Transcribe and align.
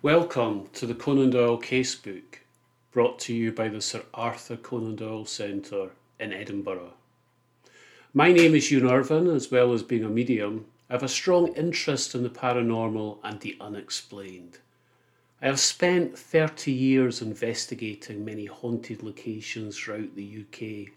Welcome 0.00 0.68
to 0.74 0.86
the 0.86 0.94
Conan 0.94 1.30
Doyle 1.30 1.58
Casebook, 1.58 2.42
brought 2.92 3.18
to 3.18 3.34
you 3.34 3.50
by 3.50 3.68
the 3.68 3.80
Sir 3.80 4.02
Arthur 4.14 4.56
Conan 4.56 4.94
Doyle 4.94 5.24
Centre 5.24 5.90
in 6.20 6.32
Edinburgh. 6.32 6.92
My 8.14 8.30
name 8.30 8.54
is 8.54 8.70
Ewan 8.70 8.92
Irvin, 8.92 9.26
as 9.26 9.50
well 9.50 9.72
as 9.72 9.82
being 9.82 10.04
a 10.04 10.08
medium, 10.08 10.66
I 10.88 10.92
have 10.92 11.02
a 11.02 11.08
strong 11.08 11.52
interest 11.54 12.14
in 12.14 12.22
the 12.22 12.30
paranormal 12.30 13.18
and 13.24 13.40
the 13.40 13.56
unexplained. 13.60 14.58
I 15.42 15.46
have 15.46 15.58
spent 15.58 16.16
30 16.16 16.70
years 16.70 17.20
investigating 17.20 18.24
many 18.24 18.46
haunted 18.46 19.02
locations 19.02 19.76
throughout 19.76 20.14
the 20.14 20.44
UK 20.44 20.92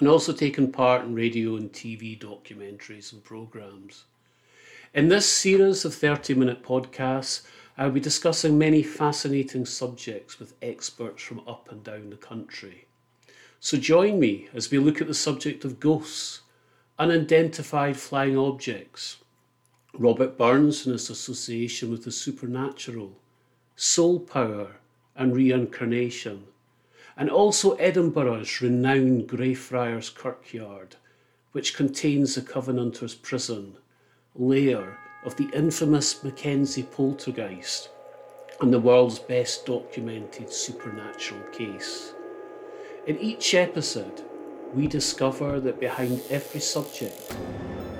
and 0.00 0.06
also 0.06 0.34
taken 0.34 0.70
part 0.70 1.02
in 1.02 1.14
radio 1.14 1.56
and 1.56 1.72
TV 1.72 2.20
documentaries 2.20 3.10
and 3.10 3.24
programmes. 3.24 4.04
In 4.92 5.08
this 5.08 5.26
series 5.26 5.86
of 5.86 5.94
30 5.94 6.34
minute 6.34 6.62
podcasts, 6.62 7.46
I'll 7.80 7.92
be 7.92 8.00
discussing 8.00 8.58
many 8.58 8.82
fascinating 8.82 9.64
subjects 9.64 10.40
with 10.40 10.54
experts 10.60 11.22
from 11.22 11.46
up 11.46 11.70
and 11.70 11.84
down 11.84 12.10
the 12.10 12.16
country. 12.16 12.86
So 13.60 13.76
join 13.76 14.18
me 14.18 14.48
as 14.52 14.68
we 14.68 14.78
look 14.78 15.00
at 15.00 15.06
the 15.06 15.14
subject 15.14 15.64
of 15.64 15.78
ghosts, 15.78 16.40
unidentified 16.98 17.96
flying 17.96 18.36
objects, 18.36 19.18
Robert 19.94 20.36
Burns 20.36 20.86
and 20.86 20.92
his 20.92 21.08
association 21.08 21.88
with 21.88 22.02
the 22.02 22.10
supernatural, 22.10 23.12
soul 23.76 24.18
power 24.18 24.78
and 25.14 25.36
reincarnation, 25.36 26.48
and 27.16 27.30
also 27.30 27.76
Edinburgh's 27.76 28.60
renowned 28.60 29.28
Greyfriars 29.28 30.10
Kirkyard, 30.10 30.96
which 31.52 31.76
contains 31.76 32.34
the 32.34 32.42
Covenanters 32.42 33.14
prison, 33.14 33.76
lair 34.34 34.98
of 35.24 35.36
the 35.36 35.50
infamous 35.52 36.22
Mackenzie 36.22 36.84
poltergeist 36.84 37.90
and 38.60 38.72
the 38.72 38.80
world's 38.80 39.18
best 39.18 39.66
documented 39.66 40.52
supernatural 40.52 41.42
case. 41.50 42.14
In 43.06 43.18
each 43.18 43.54
episode, 43.54 44.22
we 44.74 44.86
discover 44.86 45.60
that 45.60 45.80
behind 45.80 46.22
every 46.30 46.60
subject, 46.60 47.36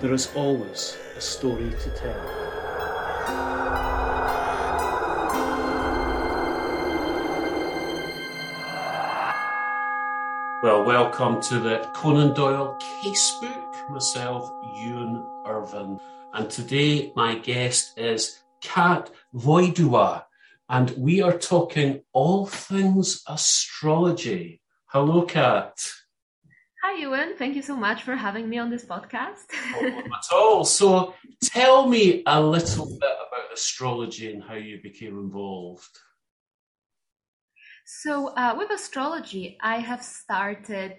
there 0.01 0.13
is 0.13 0.31
always 0.35 0.97
a 1.17 1.21
story 1.21 1.71
to 1.71 1.91
tell. 1.91 2.49
Well, 10.61 10.85
welcome 10.85 11.41
to 11.43 11.61
the 11.61 11.89
Conan 11.93 12.35
Doyle 12.35 12.77
Casebook. 12.81 13.89
Myself, 13.89 14.53
Ewan 14.61 15.25
Irvin. 15.47 16.01
And 16.35 16.51
today, 16.51 17.11
my 17.17 17.39
guest 17.39 17.99
is 17.99 18.41
Kat 18.61 19.11
Wojdyla. 19.35 20.25
And 20.69 20.91
we 20.91 21.23
are 21.23 21.37
talking 21.37 22.03
all 22.13 22.45
things 22.47 23.23
astrology. 23.27 24.61
Hello, 24.87 25.23
Kat. 25.23 25.75
Hi, 26.85 27.01
Ewan. 27.01 27.37
Thank 27.37 27.57
you 27.57 27.63
so 27.63 27.75
much 27.75 28.03
for 28.03 28.15
having 28.15 28.49
me 28.49 28.59
on 28.59 28.69
this 28.69 28.85
podcast. 28.85 29.47
at 29.83 30.33
all. 30.33 30.65
So, 30.65 31.15
tell 31.43 31.89
me 31.89 32.23
a 32.27 32.41
little 32.41 32.87
bit 32.87 32.99
about 33.03 33.53
astrology 33.53 34.33
and 34.33 34.43
how 34.43 34.55
you 34.55 34.81
became 34.83 35.19
involved. 35.19 35.99
So, 37.87 38.29
uh, 38.29 38.55
with 38.57 38.71
astrology, 38.71 39.57
I 39.63 39.79
have 39.79 40.03
started. 40.03 40.99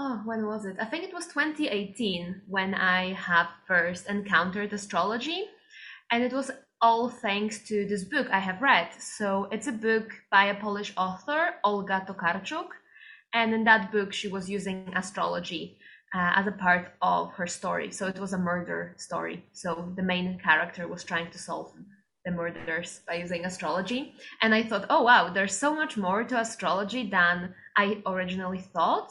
Oh, 0.00 0.22
when 0.24 0.46
was 0.46 0.64
it? 0.64 0.76
I 0.78 0.84
think 0.84 1.02
it 1.02 1.12
was 1.12 1.26
2018 1.26 2.42
when 2.46 2.72
I 2.72 3.14
have 3.14 3.48
first 3.66 4.08
encountered 4.08 4.72
astrology. 4.72 5.46
And 6.12 6.22
it 6.22 6.32
was 6.32 6.52
all 6.80 7.08
thanks 7.08 7.66
to 7.66 7.84
this 7.84 8.04
book 8.04 8.28
I 8.30 8.38
have 8.38 8.62
read. 8.62 8.90
So, 9.00 9.48
it's 9.50 9.66
a 9.66 9.72
book 9.72 10.12
by 10.30 10.44
a 10.44 10.60
Polish 10.60 10.92
author, 10.96 11.56
Olga 11.64 12.06
Tokarczuk. 12.06 12.68
And 13.34 13.52
in 13.52 13.64
that 13.64 13.90
book, 13.90 14.12
she 14.12 14.28
was 14.28 14.48
using 14.48 14.88
astrology 14.94 15.78
uh, 16.14 16.32
as 16.36 16.46
a 16.46 16.52
part 16.52 16.92
of 17.02 17.32
her 17.32 17.48
story. 17.48 17.90
So, 17.90 18.06
it 18.06 18.20
was 18.20 18.32
a 18.32 18.38
murder 18.38 18.94
story. 18.98 19.46
So, 19.52 19.92
the 19.96 20.04
main 20.04 20.38
character 20.38 20.86
was 20.86 21.02
trying 21.02 21.32
to 21.32 21.38
solve 21.38 21.72
the 22.24 22.30
murders 22.30 23.00
by 23.08 23.14
using 23.14 23.44
astrology. 23.44 24.14
And 24.42 24.54
I 24.54 24.62
thought, 24.62 24.86
oh 24.90 25.02
wow, 25.02 25.32
there's 25.32 25.56
so 25.56 25.74
much 25.74 25.96
more 25.96 26.22
to 26.22 26.40
astrology 26.40 27.10
than 27.10 27.54
I 27.76 28.00
originally 28.06 28.60
thought. 28.60 29.10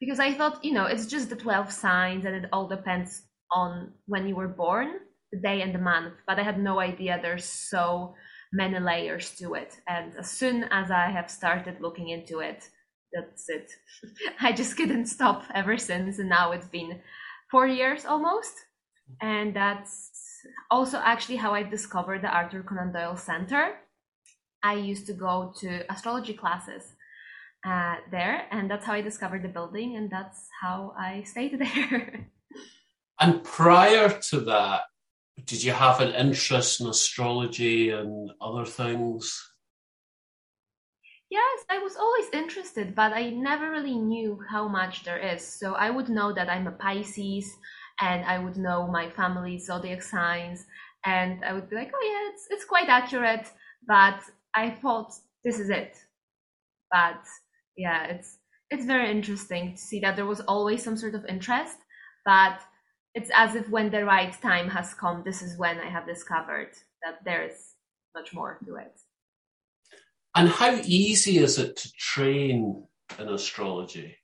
Because 0.00 0.20
I 0.20 0.32
thought, 0.34 0.64
you 0.64 0.72
know, 0.72 0.86
it's 0.86 1.06
just 1.06 1.28
the 1.28 1.36
12 1.36 1.72
signs 1.72 2.24
and 2.24 2.34
it 2.34 2.48
all 2.52 2.68
depends 2.68 3.22
on 3.52 3.92
when 4.06 4.28
you 4.28 4.36
were 4.36 4.48
born, 4.48 5.00
the 5.32 5.40
day 5.40 5.62
and 5.62 5.74
the 5.74 5.78
month. 5.78 6.14
But 6.26 6.38
I 6.38 6.42
had 6.42 6.58
no 6.58 6.78
idea 6.80 7.18
there's 7.20 7.44
so 7.44 8.14
many 8.52 8.78
layers 8.78 9.34
to 9.36 9.54
it. 9.54 9.76
And 9.88 10.14
as 10.16 10.30
soon 10.30 10.64
as 10.70 10.90
I 10.90 11.10
have 11.10 11.30
started 11.30 11.80
looking 11.80 12.08
into 12.10 12.40
it, 12.40 12.68
that's 13.12 13.48
it. 13.48 13.70
I 14.40 14.52
just 14.52 14.76
couldn't 14.76 15.06
stop 15.06 15.44
ever 15.54 15.76
since. 15.78 16.18
And 16.18 16.28
now 16.28 16.52
it's 16.52 16.68
been 16.68 17.00
four 17.50 17.66
years 17.66 18.04
almost. 18.04 18.54
And 19.20 19.54
that's 19.54 20.10
also 20.70 20.98
actually 20.98 21.36
how 21.36 21.54
I 21.54 21.62
discovered 21.62 22.22
the 22.22 22.28
Arthur 22.28 22.62
Conan 22.62 22.92
Doyle 22.92 23.16
Center. 23.16 23.76
I 24.62 24.74
used 24.74 25.06
to 25.06 25.12
go 25.12 25.52
to 25.60 25.90
astrology 25.90 26.34
classes 26.34 26.94
uh, 27.68 27.96
there, 28.10 28.46
and 28.50 28.70
that's 28.70 28.86
how 28.86 28.94
I 28.94 29.02
discovered 29.02 29.42
the 29.42 29.48
building, 29.48 29.96
and 29.96 30.10
that's 30.10 30.48
how 30.60 30.94
I 30.98 31.22
stayed 31.24 31.58
there. 31.64 32.26
and 33.20 33.44
prior 33.44 34.08
to 34.30 34.40
that, 34.40 34.82
did 35.44 35.62
you 35.62 35.72
have 35.72 36.00
an 36.00 36.14
interest 36.14 36.80
in 36.80 36.86
astrology 36.86 37.90
and 37.90 38.30
other 38.40 38.64
things? 38.64 39.22
Yes, 41.30 41.58
I 41.68 41.78
was 41.78 41.96
always 41.96 42.26
interested, 42.32 42.94
but 42.94 43.12
I 43.12 43.28
never 43.30 43.70
really 43.70 43.98
knew 43.98 44.40
how 44.48 44.66
much 44.66 45.04
there 45.04 45.18
is. 45.18 45.42
So 45.42 45.74
I 45.74 45.90
would 45.90 46.08
know 46.08 46.32
that 46.32 46.48
I'm 46.48 46.66
a 46.66 46.72
Pisces, 46.72 47.54
and 48.00 48.24
I 48.24 48.38
would 48.38 48.56
know 48.56 48.86
my 48.86 49.10
family's 49.10 49.66
zodiac 49.66 50.02
signs, 50.02 50.64
and 51.04 51.44
I 51.44 51.52
would 51.52 51.68
be 51.68 51.76
like, 51.76 51.92
oh 51.94 52.06
yeah, 52.10 52.32
it's 52.32 52.46
it's 52.50 52.64
quite 52.64 52.88
accurate, 52.88 53.46
but 53.86 54.20
I 54.54 54.70
thought 54.70 55.12
this 55.44 55.60
is 55.60 55.68
it. 55.68 55.98
But 56.90 57.22
yeah, 57.78 58.06
it's 58.06 58.36
it's 58.70 58.84
very 58.84 59.10
interesting 59.10 59.72
to 59.72 59.80
see 59.80 60.00
that 60.00 60.16
there 60.16 60.26
was 60.26 60.40
always 60.40 60.82
some 60.82 60.96
sort 60.96 61.14
of 61.14 61.24
interest, 61.24 61.76
but 62.26 62.60
it's 63.14 63.30
as 63.34 63.54
if 63.54 63.68
when 63.70 63.90
the 63.90 64.04
right 64.04 64.34
time 64.42 64.68
has 64.68 64.92
come, 64.92 65.22
this 65.24 65.40
is 65.40 65.56
when 65.56 65.78
I 65.78 65.88
have 65.88 66.06
discovered 66.06 66.72
that 67.02 67.24
there's 67.24 67.74
much 68.14 68.34
more 68.34 68.58
to 68.66 68.76
it. 68.76 69.00
And 70.34 70.48
how 70.48 70.74
easy 70.84 71.38
is 71.38 71.58
it 71.58 71.76
to 71.76 71.92
train 71.92 72.84
in 73.18 73.28
astrology? 73.28 74.16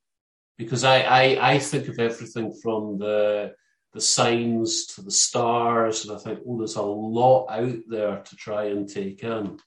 Because 0.58 0.84
I, 0.84 1.00
I, 1.00 1.52
I 1.54 1.58
think 1.58 1.88
of 1.88 1.98
everything 1.98 2.52
from 2.62 2.98
the 2.98 3.54
the 3.94 4.00
signs 4.00 4.86
to 4.86 5.02
the 5.02 5.10
stars, 5.10 6.04
and 6.04 6.16
I 6.16 6.18
think, 6.20 6.40
oh, 6.44 6.58
there's 6.58 6.74
a 6.74 6.82
lot 6.82 7.46
out 7.46 7.78
there 7.88 8.22
to 8.22 8.36
try 8.36 8.64
and 8.64 8.88
take 8.88 9.22
in. 9.22 9.58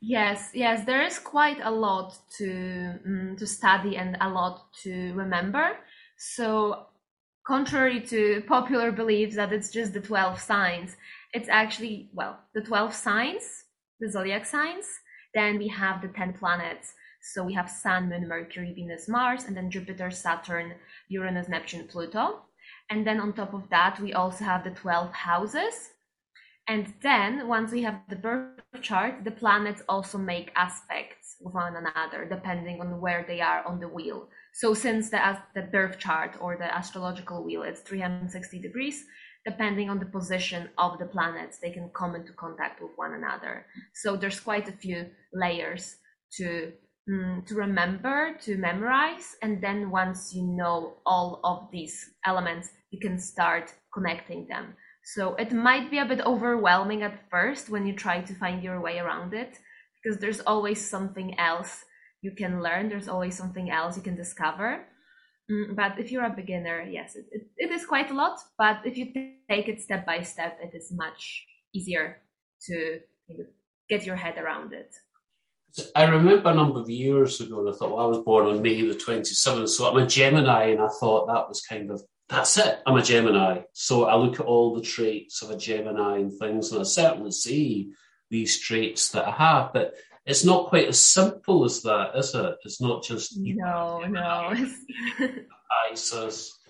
Yes, 0.00 0.50
yes, 0.54 0.84
there 0.86 1.02
is 1.02 1.18
quite 1.18 1.58
a 1.62 1.70
lot 1.70 2.18
to 2.38 2.98
um, 3.04 3.36
to 3.38 3.46
study 3.46 3.96
and 3.96 4.16
a 4.20 4.28
lot 4.28 4.72
to 4.82 5.12
remember. 5.14 5.76
So, 6.16 6.86
contrary 7.46 8.00
to 8.06 8.42
popular 8.48 8.92
beliefs 8.92 9.36
that 9.36 9.52
it's 9.52 9.70
just 9.70 9.92
the 9.92 10.00
twelve 10.00 10.40
signs, 10.40 10.96
it's 11.34 11.48
actually 11.50 12.10
well 12.14 12.38
the 12.54 12.62
twelve 12.62 12.94
signs, 12.94 13.64
the 14.00 14.10
zodiac 14.10 14.46
signs. 14.46 14.86
Then 15.34 15.58
we 15.58 15.68
have 15.68 16.00
the 16.00 16.08
ten 16.08 16.32
planets. 16.32 16.94
So 17.22 17.44
we 17.44 17.52
have 17.52 17.68
Sun, 17.70 18.08
Moon, 18.08 18.26
Mercury, 18.26 18.72
Venus, 18.72 19.06
Mars, 19.06 19.44
and 19.44 19.54
then 19.54 19.70
Jupiter, 19.70 20.10
Saturn, 20.10 20.72
Uranus, 21.10 21.48
Neptune, 21.48 21.86
Pluto. 21.86 22.40
And 22.88 23.06
then 23.06 23.20
on 23.20 23.34
top 23.34 23.52
of 23.52 23.68
that, 23.68 24.00
we 24.00 24.14
also 24.14 24.44
have 24.44 24.64
the 24.64 24.70
12 24.70 25.12
houses. 25.12 25.90
And 26.70 26.94
then 27.02 27.48
once 27.48 27.72
we 27.72 27.82
have 27.82 27.98
the 28.08 28.14
birth 28.14 28.80
chart, 28.80 29.24
the 29.24 29.32
planets 29.32 29.82
also 29.88 30.18
make 30.18 30.52
aspects 30.54 31.34
with 31.40 31.52
one 31.52 31.74
another, 31.74 32.28
depending 32.30 32.80
on 32.80 33.00
where 33.00 33.24
they 33.26 33.40
are 33.40 33.66
on 33.66 33.80
the 33.80 33.88
wheel. 33.88 34.28
So 34.54 34.72
since 34.72 35.10
the, 35.10 35.18
the 35.52 35.62
birth 35.62 35.98
chart 35.98 36.36
or 36.40 36.56
the 36.56 36.72
astrological 36.72 37.42
wheel, 37.42 37.64
it's 37.64 37.80
360 37.80 38.60
degrees, 38.60 39.04
depending 39.44 39.90
on 39.90 39.98
the 39.98 40.06
position 40.06 40.68
of 40.78 41.00
the 41.00 41.06
planets, 41.06 41.58
they 41.58 41.72
can 41.72 41.90
come 41.92 42.14
into 42.14 42.32
contact 42.34 42.80
with 42.80 42.92
one 42.94 43.14
another. 43.14 43.66
So 43.92 44.16
there's 44.16 44.38
quite 44.38 44.68
a 44.68 44.80
few 44.84 45.06
layers 45.32 45.96
to 46.36 46.72
mm, 47.10 47.44
to 47.46 47.54
remember, 47.56 48.36
to 48.42 48.56
memorize. 48.56 49.34
And 49.42 49.60
then 49.60 49.90
once 49.90 50.32
you 50.32 50.44
know 50.44 50.98
all 51.04 51.40
of 51.42 51.68
these 51.72 52.10
elements, 52.24 52.68
you 52.92 53.00
can 53.00 53.18
start 53.18 53.74
connecting 53.92 54.46
them. 54.46 54.76
So 55.14 55.34
it 55.34 55.52
might 55.52 55.90
be 55.90 55.98
a 55.98 56.04
bit 56.04 56.20
overwhelming 56.20 57.02
at 57.02 57.28
first 57.30 57.68
when 57.68 57.86
you 57.86 57.94
try 57.94 58.20
to 58.20 58.34
find 58.34 58.62
your 58.62 58.80
way 58.80 58.98
around 58.98 59.34
it, 59.34 59.58
because 59.96 60.18
there's 60.20 60.40
always 60.40 60.80
something 60.88 61.38
else 61.38 61.84
you 62.22 62.32
can 62.32 62.62
learn, 62.62 62.88
there's 62.88 63.08
always 63.08 63.36
something 63.36 63.70
else 63.70 63.96
you 63.96 64.02
can 64.02 64.14
discover. 64.14 64.86
Mm, 65.50 65.74
but 65.74 65.98
if 65.98 66.12
you're 66.12 66.24
a 66.24 66.30
beginner, 66.30 66.82
yes, 66.82 67.16
it, 67.16 67.26
it, 67.32 67.42
it 67.56 67.70
is 67.72 67.84
quite 67.86 68.10
a 68.10 68.14
lot. 68.14 68.38
But 68.56 68.82
if 68.84 68.96
you 68.96 69.06
take 69.50 69.68
it 69.68 69.80
step 69.80 70.06
by 70.06 70.22
step, 70.22 70.58
it 70.62 70.76
is 70.76 70.92
much 70.92 71.44
easier 71.74 72.18
to 72.66 73.00
get 73.88 74.06
your 74.06 74.16
head 74.16 74.38
around 74.38 74.72
it. 74.72 74.94
I 75.96 76.04
remember 76.04 76.50
a 76.50 76.54
number 76.54 76.80
of 76.80 76.90
years 76.90 77.40
ago, 77.40 77.60
and 77.60 77.68
I 77.68 77.72
thought, 77.76 77.90
well, 77.90 78.04
I 78.04 78.06
was 78.06 78.18
born 78.18 78.46
on 78.46 78.62
May 78.62 78.82
the 78.82 78.94
27th, 78.94 79.68
so 79.68 79.88
I'm 79.88 79.96
a 79.96 80.06
Gemini, 80.06 80.66
and 80.66 80.80
I 80.80 80.88
thought 80.88 81.26
that 81.26 81.48
was 81.48 81.62
kind 81.62 81.90
of, 81.90 82.02
that's 82.30 82.56
it, 82.58 82.80
I'm 82.86 82.96
a 82.96 83.02
Gemini. 83.02 83.62
So 83.72 84.04
I 84.04 84.14
look 84.14 84.40
at 84.40 84.46
all 84.46 84.74
the 84.74 84.82
traits 84.82 85.42
of 85.42 85.50
a 85.50 85.56
Gemini 85.56 86.18
and 86.18 86.32
things, 86.32 86.70
and 86.70 86.80
I 86.80 86.84
certainly 86.84 87.32
see 87.32 87.92
these 88.30 88.60
traits 88.60 89.10
that 89.10 89.26
I 89.26 89.32
have, 89.32 89.72
but 89.72 89.94
it's 90.24 90.44
not 90.44 90.68
quite 90.68 90.88
as 90.88 91.04
simple 91.04 91.64
as 91.64 91.82
that, 91.82 92.12
is 92.14 92.34
it? 92.34 92.56
It's 92.64 92.80
not 92.80 93.02
just. 93.02 93.36
No, 93.36 94.00
no. 94.00 94.54
Isis. 95.92 96.56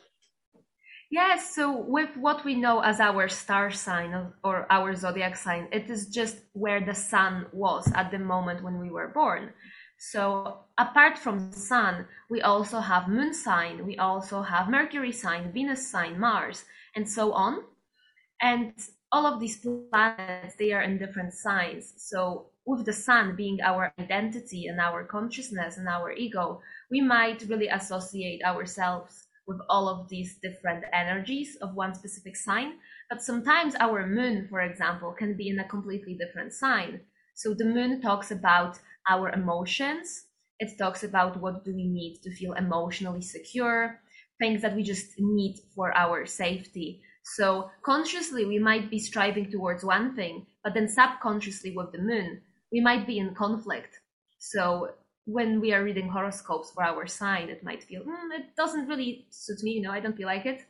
Yes, 1.13 1.57
so 1.57 1.77
with 1.77 2.17
what 2.17 2.45
we 2.45 2.55
know 2.55 2.79
as 2.83 3.01
our 3.01 3.27
star 3.27 3.73
sign 3.73 4.33
or 4.45 4.65
our 4.71 4.95
zodiac 4.95 5.35
sign, 5.35 5.67
it 5.73 5.91
is 5.91 6.07
just 6.07 6.37
where 6.53 6.81
the 6.81 6.95
sun 6.95 7.47
was 7.53 7.91
at 7.97 8.13
the 8.13 8.21
moment 8.21 8.63
when 8.63 8.79
we 8.79 8.91
were 8.91 9.09
born. 9.09 9.53
So 10.03 10.61
apart 10.79 11.19
from 11.19 11.51
the 11.51 11.57
sun, 11.59 12.07
we 12.31 12.41
also 12.41 12.81
have 12.81 13.07
moon 13.07 13.35
sign, 13.35 13.85
we 13.85 13.99
also 13.99 14.41
have 14.41 14.71
Mercury 14.71 15.13
sign, 15.13 15.53
Venus 15.53 15.91
sign, 15.91 16.19
Mars, 16.19 16.65
and 16.97 17.07
so 17.07 17.33
on. 17.35 17.65
And 18.41 18.73
all 19.13 19.27
of 19.27 19.41
these 19.41 19.61
planets, 19.61 20.55
they 20.59 20.73
are 20.73 20.81
in 20.81 20.97
different 20.97 21.35
signs. 21.35 21.93
So 21.99 22.47
with 22.65 22.87
the 22.87 22.95
sun 22.95 23.37
being 23.37 23.61
our 23.61 23.93
identity 24.01 24.69
and 24.69 24.81
our 24.81 25.05
consciousness 25.05 25.77
and 25.77 25.87
our 25.87 26.11
ego, 26.13 26.63
we 26.91 27.03
might 27.03 27.43
really 27.43 27.69
associate 27.69 28.43
ourselves 28.43 29.27
with 29.47 29.61
all 29.69 29.87
of 29.87 30.09
these 30.09 30.39
different 30.43 30.83
energies 30.95 31.59
of 31.61 31.75
one 31.75 31.95
specific 31.95 32.37
sign. 32.37 32.79
But 33.11 33.21
sometimes 33.21 33.75
our 33.75 34.07
moon, 34.07 34.47
for 34.49 34.63
example, 34.63 35.13
can 35.13 35.37
be 35.37 35.51
in 35.51 35.59
a 35.59 35.69
completely 35.69 36.15
different 36.15 36.55
sign. 36.55 37.03
So 37.35 37.53
the 37.53 37.67
moon 37.67 38.01
talks 38.01 38.31
about 38.31 38.79
our 39.09 39.31
emotions. 39.31 40.27
It 40.59 40.79
talks 40.79 41.03
about 41.05 41.41
what 41.41 41.65
do 41.65 41.75
we 41.75 41.87
need 41.87 42.21
to 42.23 42.35
feel 42.35 42.53
emotionally 42.53 43.23
secure, 43.23 44.01
things 44.39 44.63
that 44.63 44.77
we 44.77 44.83
just 44.83 45.19
need 45.19 45.61
for 45.75 45.97
our 45.97 46.27
safety. 46.27 47.03
So 47.23 47.71
consciously, 47.83 48.45
we 48.45 48.59
might 48.59 48.91
be 48.91 48.99
striving 48.99 49.51
towards 49.51 49.85
one 49.85 50.15
thing, 50.17 50.47
but 50.65 50.75
then 50.75 50.89
subconsciously 50.89 51.77
with 51.77 51.93
the 51.93 51.99
moon, 51.99 52.43
we 52.73 52.81
might 52.81 53.07
be 53.07 53.19
in 53.19 53.35
conflict. 53.35 54.01
So 54.39 54.91
when 55.27 55.61
we 55.61 55.73
are 55.73 55.85
reading 55.85 56.09
horoscopes 56.09 56.73
for 56.73 56.83
our 56.83 57.07
sign, 57.07 57.49
it 57.49 57.63
might 57.63 57.85
feel, 57.85 58.03
mm, 58.03 58.39
it 58.39 58.57
doesn't 58.57 58.89
really 58.89 59.27
suit 59.31 59.63
me, 59.63 59.73
you 59.73 59.83
know, 59.83 59.93
I 59.93 60.01
don't 60.01 60.17
feel 60.17 60.27
like 60.27 60.47
it. 60.47 60.65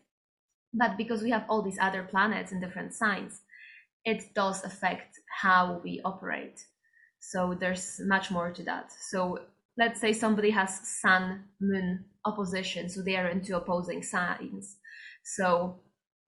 But 0.72 0.96
because 0.96 1.22
we 1.22 1.30
have 1.30 1.44
all 1.48 1.62
these 1.62 1.78
other 1.80 2.04
planets 2.04 2.52
in 2.52 2.60
different 2.60 2.94
signs, 2.94 3.42
it 4.04 4.34
does 4.34 4.64
affect 4.64 5.18
how 5.42 5.80
we 5.82 6.00
operate. 6.04 6.60
So 7.20 7.56
there's 7.58 8.00
much 8.04 8.30
more 8.30 8.50
to 8.50 8.62
that. 8.64 8.90
So 9.10 9.38
let's 9.76 10.00
say 10.00 10.12
somebody 10.12 10.50
has 10.50 10.80
sun 11.00 11.44
moon 11.60 12.04
opposition, 12.24 12.88
so 12.88 13.02
they 13.02 13.16
are 13.16 13.28
into 13.28 13.56
opposing 13.56 14.02
signs. 14.02 14.76
So 15.24 15.80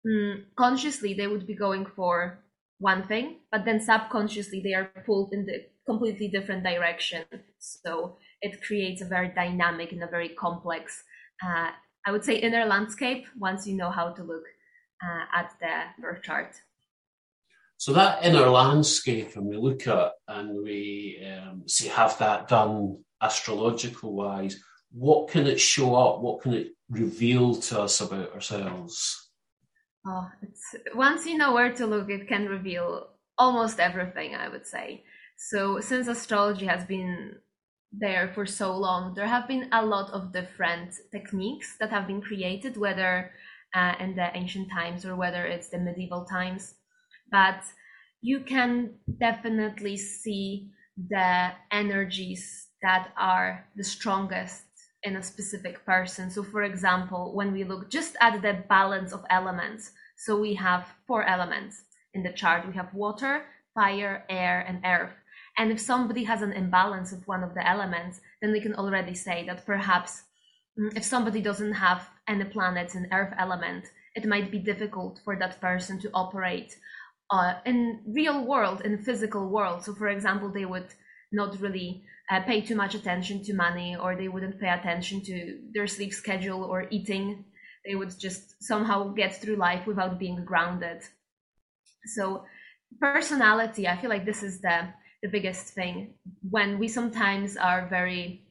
mm, 0.07 0.45
consciously, 0.57 1.15
they 1.15 1.27
would 1.27 1.47
be 1.47 1.55
going 1.55 1.87
for 1.87 2.39
one 2.79 3.07
thing, 3.07 3.41
but 3.51 3.65
then 3.65 3.81
subconsciously 3.81 4.61
they 4.63 4.75
are 4.75 4.91
pulled 5.07 5.33
in 5.33 5.47
the 5.47 5.65
completely 5.87 6.29
different 6.29 6.63
direction. 6.65 7.25
So 7.59 8.17
it 8.41 8.63
creates 8.63 9.03
a 9.03 9.07
very 9.07 9.29
dynamic 9.29 9.93
and 9.93 10.03
a 10.03 10.09
very 10.09 10.31
complex, 10.31 11.03
uh, 11.45 11.71
I 12.07 12.13
would 12.13 12.25
say, 12.25 12.37
inner 12.37 12.67
landscape 12.67 13.27
once 13.39 13.67
you 13.67 13.77
know 13.77 13.91
how 13.91 14.13
to 14.13 14.23
look 14.23 14.45
uh, 15.03 15.39
at 15.39 15.53
the 15.61 16.03
birth 16.03 16.23
chart. 16.23 16.55
So 17.83 17.93
that 17.95 18.25
inner 18.25 18.49
landscape, 18.49 19.35
and 19.35 19.45
we 19.45 19.57
look 19.57 19.89
at 19.89 20.13
and 20.29 20.63
we 20.63 21.21
um, 21.27 21.65
see 21.67 21.89
have 21.89 22.17
that 22.19 22.47
done 22.47 23.03
astrological 23.21 24.15
wise. 24.15 24.57
What 24.93 25.31
can 25.31 25.49
it 25.49 25.59
show 25.59 25.97
up? 25.97 26.21
What 26.21 26.43
can 26.43 26.55
it 26.55 26.69
reveal 26.89 27.57
to 27.57 27.81
us 27.81 28.01
about 28.01 28.35
ourselves? 28.35 29.31
Oh, 30.07 30.29
it's 30.43 30.77
once 30.95 31.27
you 31.27 31.37
know 31.37 31.55
where 31.55 31.73
to 31.73 31.87
look, 31.89 32.09
it 32.09 32.29
can 32.29 32.47
reveal 32.47 33.09
almost 33.37 33.81
everything. 33.81 34.37
I 34.37 34.49
would 34.49 34.65
say. 34.65 35.03
So 35.37 35.81
since 35.81 36.07
astrology 36.07 36.67
has 36.67 36.85
been 36.85 37.35
there 37.91 38.31
for 38.33 38.47
so 38.47 38.77
long, 38.77 39.15
there 39.15 39.27
have 39.27 39.49
been 39.49 39.69
a 39.73 39.85
lot 39.85 40.09
of 40.13 40.33
different 40.33 40.95
techniques 41.11 41.79
that 41.81 41.91
have 41.91 42.07
been 42.07 42.23
created, 42.23 42.77
whether 42.77 43.33
uh, 43.75 43.95
in 43.99 44.15
the 44.15 44.31
ancient 44.37 44.71
times 44.71 45.05
or 45.05 45.17
whether 45.17 45.47
it's 45.47 45.71
the 45.71 45.79
medieval 45.79 46.25
times. 46.25 46.77
But 47.33 47.65
you 48.21 48.41
can 48.41 48.95
definitely 49.19 49.97
see 49.97 50.71
the 50.97 51.51
energies 51.73 52.69
that 52.83 53.09
are 53.17 53.67
the 53.75 53.85
strongest 53.85 54.63
in 55.03 55.17
a 55.17 55.23
specific 55.23 55.85
person. 55.85 56.31
So, 56.31 56.45
for 56.45 56.63
example, 56.63 57.33
when 57.35 57.53
we 57.53 57.65
look 57.65 57.91
just 57.91 58.15
at 58.21 58.41
the 58.43 58.63
balance 58.69 59.13
of 59.13 59.25
elements, 59.31 59.91
so 60.17 60.39
we 60.39 60.55
have 60.55 60.87
four 61.09 61.25
elements 61.25 61.83
in 62.15 62.23
the 62.23 62.33
chart 62.33 62.67
we 62.67 62.75
have 62.75 62.93
water, 62.95 63.45
fire, 63.75 64.25
air, 64.29 64.65
and 64.69 64.85
earth. 64.85 65.15
And 65.57 65.71
if 65.71 65.81
somebody 65.81 66.25
has 66.25 66.43
an 66.43 66.53
imbalance 66.53 67.13
of 67.13 67.27
one 67.27 67.43
of 67.43 67.55
the 67.55 67.67
elements, 67.67 68.21
then 68.41 68.53
we 68.53 68.61
can 68.61 68.75
already 68.75 69.15
say 69.15 69.45
that 69.47 69.67
perhaps 69.67 70.23
mm, 70.79 70.97
if 70.97 71.05
somebody 71.05 71.41
doesn't 71.41 71.75
have 71.75 72.09
any 72.29 72.45
planets 72.45 72.95
in 72.95 73.09
earth 73.13 73.35
element, 73.39 73.85
it 74.15 74.27
might 74.27 74.51
be 74.51 74.59
difficult 74.59 75.21
for 75.25 75.37
that 75.37 75.61
person 75.61 75.99
to 76.01 76.11
operate 76.13 76.77
uh, 77.33 77.55
in 77.65 78.01
real 78.07 78.45
world, 78.45 78.83
in 78.83 78.99
physical 78.99 79.49
world. 79.49 79.83
So, 79.85 79.95
for 79.95 80.09
example, 80.09 80.51
they 80.51 80.67
would 80.67 80.89
not 81.33 81.59
really 81.61 82.05
uh, 82.31 82.41
pay 82.43 82.61
too 82.61 82.77
much 82.77 82.95
attention 82.95 83.43
to 83.45 83.55
money 83.55 83.97
or 83.97 84.15
they 84.15 84.29
wouldn't 84.29 84.61
pay 84.61 84.69
attention 84.69 85.23
to 85.23 85.59
their 85.73 85.87
sleep 85.87 86.13
schedule 86.13 86.63
or 86.63 86.87
eating. 86.91 87.45
They 87.87 87.95
would 87.95 88.13
just 88.19 88.63
somehow 88.63 89.09
get 89.15 89.41
through 89.41 89.57
life 89.57 89.87
without 89.87 90.19
being 90.19 90.45
grounded. 90.45 91.03
So 92.07 92.45
personality 93.01 93.89
i 93.89 93.97
feel 93.97 94.11
like 94.11 94.27
this 94.27 94.43
is 94.43 94.61
the 94.61 94.89
the 95.23 95.29
biggest 95.29 95.75
thing. 95.75 96.15
When 96.51 96.79
we 96.79 96.89
sometimes 96.89 97.57
are 97.57 97.87
very 97.89 98.45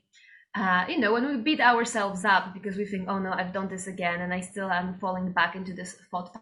uh, 0.55 0.85
you 0.89 0.97
know 0.99 1.13
when 1.13 1.27
we 1.27 1.37
beat 1.37 1.61
ourselves 1.61 2.25
up 2.25 2.53
because 2.53 2.77
we 2.77 2.85
think 2.85 3.07
oh 3.07 3.19
no 3.19 3.31
i've 3.31 3.53
done 3.53 3.67
this 3.69 3.87
again 3.87 4.21
and 4.21 4.33
i 4.33 4.39
still 4.41 4.69
am 4.69 4.97
falling 4.99 5.31
back 5.31 5.55
into 5.55 5.73
this 5.73 5.95
thought 6.09 6.35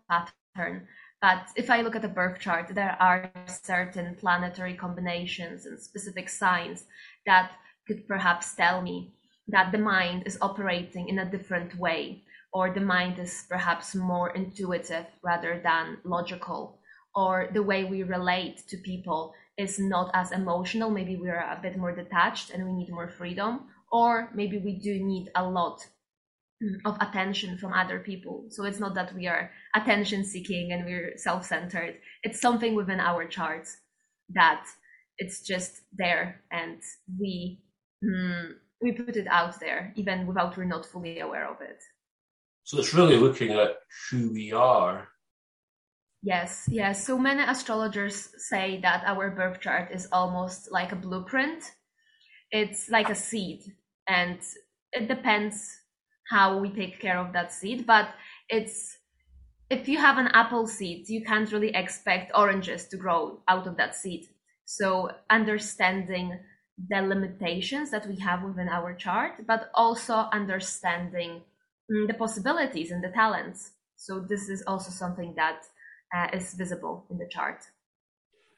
but 1.21 1.47
if 1.55 1.69
I 1.69 1.81
look 1.81 1.95
at 1.95 2.01
the 2.01 2.07
birth 2.07 2.39
chart, 2.39 2.69
there 2.73 2.95
are 2.99 3.31
certain 3.47 4.15
planetary 4.15 4.73
combinations 4.73 5.65
and 5.65 5.79
specific 5.79 6.29
signs 6.29 6.85
that 7.25 7.51
could 7.87 8.07
perhaps 8.07 8.55
tell 8.55 8.81
me 8.81 9.13
that 9.47 9.71
the 9.71 9.77
mind 9.77 10.23
is 10.25 10.37
operating 10.41 11.09
in 11.09 11.19
a 11.19 11.29
different 11.29 11.75
way, 11.77 12.23
or 12.53 12.73
the 12.73 12.79
mind 12.79 13.19
is 13.19 13.45
perhaps 13.49 13.95
more 13.95 14.29
intuitive 14.29 15.07
rather 15.23 15.59
than 15.63 15.97
logical, 16.03 16.79
or 17.15 17.49
the 17.53 17.63
way 17.63 17.83
we 17.83 18.03
relate 18.03 18.63
to 18.69 18.77
people 18.77 19.33
is 19.57 19.79
not 19.79 20.11
as 20.13 20.31
emotional. 20.31 20.89
Maybe 20.89 21.17
we're 21.17 21.35
a 21.39 21.59
bit 21.61 21.77
more 21.77 21.93
detached 21.93 22.51
and 22.51 22.63
we 22.65 22.73
need 22.73 22.91
more 22.91 23.09
freedom, 23.09 23.67
or 23.91 24.29
maybe 24.33 24.57
we 24.57 24.79
do 24.79 25.03
need 25.03 25.31
a 25.35 25.43
lot 25.43 25.85
of 26.85 26.97
attention 26.99 27.57
from 27.57 27.73
other 27.73 27.99
people. 27.99 28.45
So 28.49 28.65
it's 28.65 28.79
not 28.79 28.93
that 28.95 29.13
we 29.15 29.27
are 29.27 29.51
attention 29.75 30.25
seeking 30.25 30.71
and 30.71 30.85
we're 30.85 31.13
self 31.17 31.45
centered. 31.45 31.95
It's 32.23 32.41
something 32.41 32.75
within 32.75 32.99
our 32.99 33.25
charts 33.25 33.77
that 34.33 34.65
it's 35.17 35.41
just 35.41 35.81
there 35.93 36.41
and 36.51 36.81
we 37.19 37.61
mm, 38.03 38.51
we 38.81 38.91
put 38.91 39.15
it 39.15 39.27
out 39.27 39.59
there 39.59 39.93
even 39.95 40.27
without 40.27 40.57
we're 40.57 40.65
not 40.65 40.85
fully 40.85 41.19
aware 41.19 41.49
of 41.49 41.61
it. 41.61 41.81
So 42.63 42.77
it's 42.77 42.93
really 42.93 43.17
looking 43.17 43.51
at 43.51 43.77
who 44.11 44.31
we 44.33 44.51
are. 44.51 45.07
Yes, 46.21 46.67
yes. 46.69 47.05
So 47.05 47.17
many 47.17 47.41
astrologers 47.41 48.29
say 48.37 48.79
that 48.81 49.03
our 49.05 49.31
birth 49.31 49.61
chart 49.61 49.91
is 49.91 50.09
almost 50.11 50.71
like 50.71 50.91
a 50.91 50.97
blueprint. 50.97 51.63
It's 52.51 52.89
like 52.89 53.09
a 53.09 53.15
seed 53.15 53.61
and 54.07 54.39
it 54.91 55.07
depends 55.07 55.69
how 56.29 56.57
we 56.57 56.69
take 56.69 56.99
care 56.99 57.17
of 57.17 57.33
that 57.33 57.51
seed 57.51 57.85
but 57.85 58.09
it's 58.49 58.99
if 59.69 59.87
you 59.87 59.97
have 59.99 60.17
an 60.17 60.27
apple 60.33 60.65
seed 60.67 61.07
you 61.09 61.23
can't 61.23 61.51
really 61.51 61.73
expect 61.75 62.31
oranges 62.35 62.87
to 62.87 62.97
grow 62.97 63.39
out 63.47 63.67
of 63.67 63.77
that 63.77 63.95
seed. 63.95 64.27
So 64.65 65.11
understanding 65.29 66.39
the 66.89 67.01
limitations 67.01 67.91
that 67.91 68.07
we 68.07 68.15
have 68.17 68.43
within 68.43 68.69
our 68.69 68.93
chart 68.93 69.45
but 69.47 69.69
also 69.73 70.13
understanding 70.31 71.41
mm, 71.91 72.07
the 72.07 72.13
possibilities 72.13 72.91
and 72.91 73.03
the 73.03 73.09
talents. 73.09 73.71
So 73.95 74.19
this 74.19 74.49
is 74.49 74.63
also 74.65 74.91
something 74.91 75.33
that 75.35 75.65
uh, 76.15 76.27
is 76.33 76.53
visible 76.53 77.05
in 77.09 77.17
the 77.17 77.27
chart. 77.27 77.63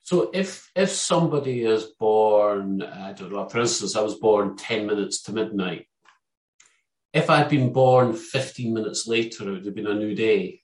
So 0.03 0.31
if 0.33 0.71
if 0.75 0.89
somebody 0.89 1.63
is 1.63 1.83
born 1.99 2.81
i 2.81 3.13
don't 3.13 3.31
know 3.31 3.47
for 3.47 3.59
instance 3.59 3.95
i 3.95 4.01
was 4.01 4.15
born 4.15 4.57
10 4.57 4.87
minutes 4.87 5.21
to 5.23 5.31
midnight 5.31 5.85
if 7.13 7.29
I'd 7.29 7.49
been 7.49 7.73
born 7.73 8.13
15 8.13 8.73
minutes 8.73 9.07
later, 9.07 9.47
it 9.47 9.51
would 9.51 9.65
have 9.65 9.75
been 9.75 9.87
a 9.87 9.93
new 9.93 10.15
day, 10.15 10.61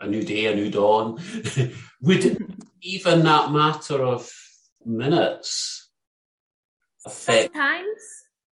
a 0.00 0.06
new 0.06 0.22
day, 0.22 0.46
a 0.46 0.54
new 0.54 0.70
dawn. 0.70 1.18
would 2.02 2.38
even 2.82 3.22
that 3.24 3.52
matter 3.52 4.02
of 4.02 4.30
minutes 4.84 5.90
affect 7.04 7.52
sometimes 7.52 8.00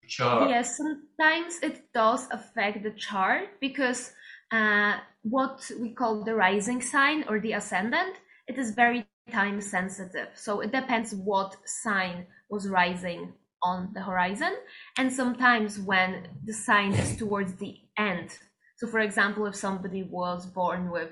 chart? 0.07 0.51
yes 0.51 0.77
sometimes 0.77 1.59
it 1.63 1.93
does 1.93 2.27
affect 2.31 2.83
the 2.83 2.91
chart 2.93 3.49
because 3.61 4.13
uh, 4.53 4.95
what 5.23 5.71
we 5.81 5.91
call 5.91 6.25
the 6.25 6.35
rising 6.35 6.81
sign 6.81 7.25
or 7.29 7.41
the 7.41 7.53
ascendant 7.53 8.17
it 8.47 8.59
is 8.59 8.73
very 8.75 9.07
time 9.31 9.61
sensitive 9.61 10.29
so 10.35 10.61
it 10.61 10.73
depends 10.73 11.15
what 11.15 11.57
sign 11.67 12.27
was 12.49 12.69
rising 12.69 13.33
on 13.63 13.91
the 13.95 14.03
horizon 14.03 14.55
and 14.97 15.13
sometimes 15.13 15.79
when 15.79 16.29
the 16.45 16.53
sign 16.53 16.93
is 16.93 17.17
towards 17.17 17.55
the 17.55 17.77
end. 17.97 18.39
So 18.77 18.87
for 18.87 19.01
example 19.01 19.47
if 19.47 19.57
somebody 19.57 20.03
was 20.03 20.47
born 20.47 20.91
with 20.91 21.11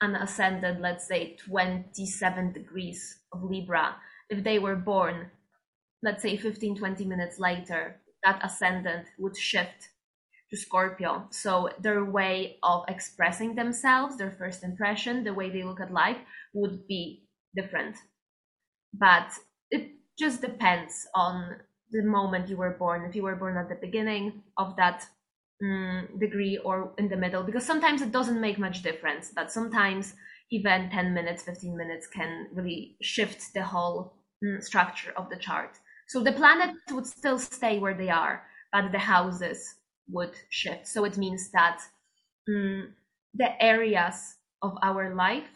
an 0.00 0.16
ascendant 0.16 0.80
let's 0.80 1.06
say 1.06 1.36
27 1.46 2.52
degrees 2.52 3.18
of 3.32 3.42
libra 3.44 3.96
if 4.28 4.42
they 4.42 4.58
were 4.58 4.76
born 4.76 5.30
let's 6.02 6.22
say 6.22 6.36
15 6.36 6.76
20 6.76 7.04
minutes 7.04 7.38
later 7.38 8.00
that 8.24 8.40
ascendant 8.44 9.06
would 9.18 9.36
shift 9.36 9.90
to 10.50 10.56
scorpio. 10.56 11.26
So 11.30 11.70
their 11.80 12.04
way 12.04 12.58
of 12.62 12.84
expressing 12.88 13.54
themselves 13.54 14.16
their 14.16 14.30
first 14.30 14.62
impression 14.64 15.24
the 15.24 15.34
way 15.34 15.50
they 15.50 15.62
look 15.62 15.80
at 15.80 15.92
life 15.92 16.18
would 16.52 16.86
be 16.86 17.26
different. 17.56 17.96
But 18.92 19.32
it 19.70 19.92
just 20.18 20.40
depends 20.40 21.06
on 21.14 21.56
the 21.90 22.02
moment 22.02 22.48
you 22.48 22.56
were 22.56 22.76
born 22.78 23.04
if 23.04 23.14
you 23.14 23.22
were 23.22 23.36
born 23.36 23.56
at 23.56 23.68
the 23.68 23.74
beginning 23.74 24.42
of 24.56 24.76
that 24.76 25.06
um, 25.62 26.08
degree 26.18 26.58
or 26.58 26.92
in 26.98 27.08
the 27.08 27.16
middle 27.16 27.42
because 27.42 27.64
sometimes 27.64 28.02
it 28.02 28.12
doesn't 28.12 28.40
make 28.40 28.58
much 28.58 28.82
difference 28.82 29.30
but 29.34 29.52
sometimes 29.52 30.14
even 30.50 30.90
10 30.90 31.14
minutes 31.14 31.42
15 31.42 31.76
minutes 31.76 32.06
can 32.06 32.48
really 32.52 32.96
shift 33.00 33.54
the 33.54 33.62
whole 33.62 34.14
um, 34.44 34.60
structure 34.60 35.12
of 35.16 35.30
the 35.30 35.36
chart. 35.36 35.78
So 36.08 36.22
the 36.22 36.32
planets 36.32 36.92
would 36.92 37.06
still 37.06 37.38
stay 37.38 37.78
where 37.78 37.94
they 37.94 38.10
are 38.10 38.42
but 38.72 38.90
the 38.90 38.98
houses 38.98 39.76
would 40.08 40.34
shift. 40.50 40.88
So 40.88 41.04
it 41.04 41.16
means 41.16 41.50
that 41.52 41.80
um, 42.48 42.94
the 43.32 43.62
areas 43.62 44.34
of 44.60 44.76
our 44.82 45.14
life 45.14 45.48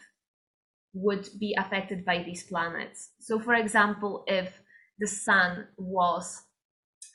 would 0.93 1.27
be 1.39 1.55
affected 1.57 2.03
by 2.05 2.23
these 2.23 2.43
planets. 2.43 3.11
So 3.19 3.39
for 3.39 3.53
example 3.53 4.23
if 4.27 4.59
the 4.99 5.07
sun 5.07 5.67
was 5.77 6.43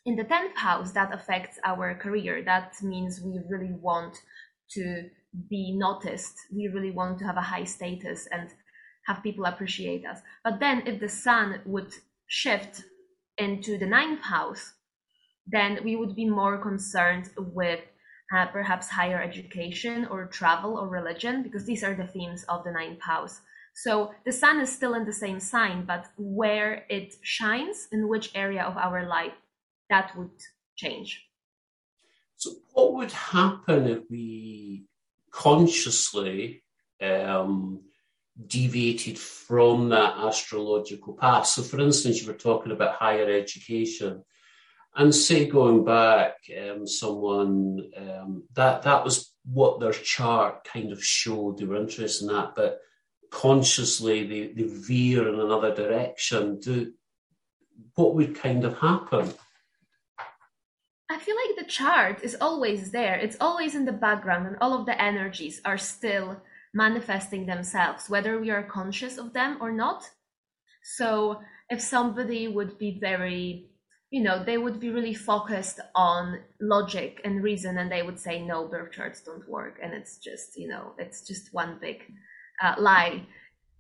in 0.07 0.17
the 0.17 0.25
10th 0.25 0.57
house 0.57 0.93
that 0.93 1.15
affects 1.15 1.59
our 1.65 1.95
career. 1.95 2.43
That 2.45 2.75
means 2.83 3.21
we 3.21 3.41
really 3.49 3.73
want 3.73 4.17
to 4.71 5.09
be 5.51 5.77
noticed. 5.77 6.35
We 6.55 6.69
really 6.69 6.91
want 6.91 7.19
to 7.19 7.25
have 7.25 7.37
a 7.37 7.43
high 7.53 7.65
status 7.65 8.29
and 8.31 8.51
have 9.07 9.23
people 9.23 9.45
appreciate 9.45 10.05
us. 10.07 10.21
But 10.43 10.61
then 10.61 10.87
if 10.87 11.01
the 11.01 11.09
sun 11.09 11.61
would 11.67 11.93
shift 12.27 12.85
into 13.39 13.79
the 13.79 13.87
ninth 13.87 14.23
house 14.23 14.75
then 15.47 15.79
we 15.85 15.97
would 15.97 16.15
be 16.15 16.29
more 16.29 16.59
concerned 16.59 17.31
with 17.37 17.81
uh, 18.35 18.47
perhaps 18.47 18.89
higher 18.89 19.23
education 19.23 20.07
or 20.07 20.27
travel 20.27 20.79
or 20.79 20.89
religion 20.89 21.43
because 21.43 21.67
these 21.67 21.85
are 21.85 21.95
the 21.95 22.07
themes 22.07 22.45
of 22.49 22.65
the 22.65 22.73
ninth 22.73 23.03
house 23.03 23.41
so 23.75 24.13
the 24.25 24.33
sun 24.33 24.61
is 24.61 24.71
still 24.71 24.95
in 24.95 25.05
the 25.05 25.13
same 25.13 25.41
sign 25.41 25.85
but 25.85 26.07
where 26.17 26.85
it 26.89 27.15
shines 27.23 27.89
in 27.93 28.09
which 28.09 28.31
area 28.35 28.63
of 28.63 28.77
our 28.77 29.07
life 29.07 29.33
that 29.91 30.17
would 30.17 30.31
change. 30.77 31.25
So, 32.37 32.53
what 32.73 32.95
would 32.95 33.13
happen 33.13 33.87
if 33.87 34.03
we 34.11 34.87
consciously 35.31 36.63
um, 37.01 37.83
deviated 38.47 39.19
from 39.19 39.91
that 39.91 40.17
astrological 40.19 41.15
path? 41.15 41.47
So, 41.47 41.63
for 41.63 41.81
instance, 41.81 42.21
you 42.21 42.29
were 42.29 42.39
talking 42.39 42.73
about 42.73 42.97
higher 42.97 43.31
education, 43.31 44.25
and 44.97 45.15
say 45.15 45.47
going 45.47 45.85
back, 45.85 46.35
um, 46.61 46.87
someone 46.87 47.91
um, 47.97 48.45
that 48.55 48.83
that 48.83 49.05
was 49.05 49.33
what 49.45 49.81
their 49.81 49.93
chart 49.93 50.65
kind 50.65 50.93
of 50.93 51.05
showed 51.05 51.59
they 51.59 51.65
were 51.65 51.77
interested 51.77 52.29
in 52.29 52.35
that, 52.35 52.55
but 52.55 52.79
consciously 53.35 54.25
they, 54.27 54.47
they 54.53 54.69
veer 54.69 55.29
in 55.29 55.41
another 55.41 55.75
direction. 55.75 56.61
Do 56.61 56.93
what 57.97 58.15
would 58.15 58.35
kind 58.37 58.65
of 58.65 58.79
happen? 58.79 59.35
I 61.11 61.19
feel 61.19 61.37
like 61.37 61.57
the 61.57 61.71
chart 61.71 62.23
is 62.23 62.37
always 62.41 62.93
there. 62.93 63.17
It's 63.17 63.37
always 63.41 63.75
in 63.75 63.85
the 63.85 63.93
background, 63.93 64.47
and 64.47 64.57
all 64.61 64.79
of 64.79 64.87
the 64.87 65.01
energies 65.01 65.61
are 65.65 65.79
still 65.79 66.41
manifesting 66.73 67.47
themselves, 67.47 68.09
whether 68.09 68.41
we 68.41 68.51
are 68.51 68.63
conscious 68.63 69.19
of 69.19 69.33
them 69.33 69.59
or 69.61 69.71
not. 69.73 70.09
So, 70.83 71.41
if 71.69 71.81
somebody 71.81 72.47
would 72.49 72.79
be 72.79 72.99
very, 73.01 73.71
you 74.11 74.23
know, 74.23 74.45
they 74.45 74.59
would 74.59 74.79
be 74.79 74.91
really 74.91 75.15
focused 75.15 75.81
on 75.95 76.41
logic 76.61 77.21
and 77.25 77.43
reason, 77.43 77.79
and 77.79 77.91
they 77.91 78.03
would 78.03 78.19
say, 78.19 78.41
no, 78.41 78.69
birth 78.69 78.93
charts 78.93 79.21
don't 79.23 79.49
work, 79.49 79.79
and 79.83 79.93
it's 79.93 80.19
just, 80.19 80.57
you 80.57 80.69
know, 80.69 80.95
it's 80.99 81.27
just 81.27 81.53
one 81.53 81.79
big 81.81 82.03
uh, 82.63 82.75
lie. 82.79 83.27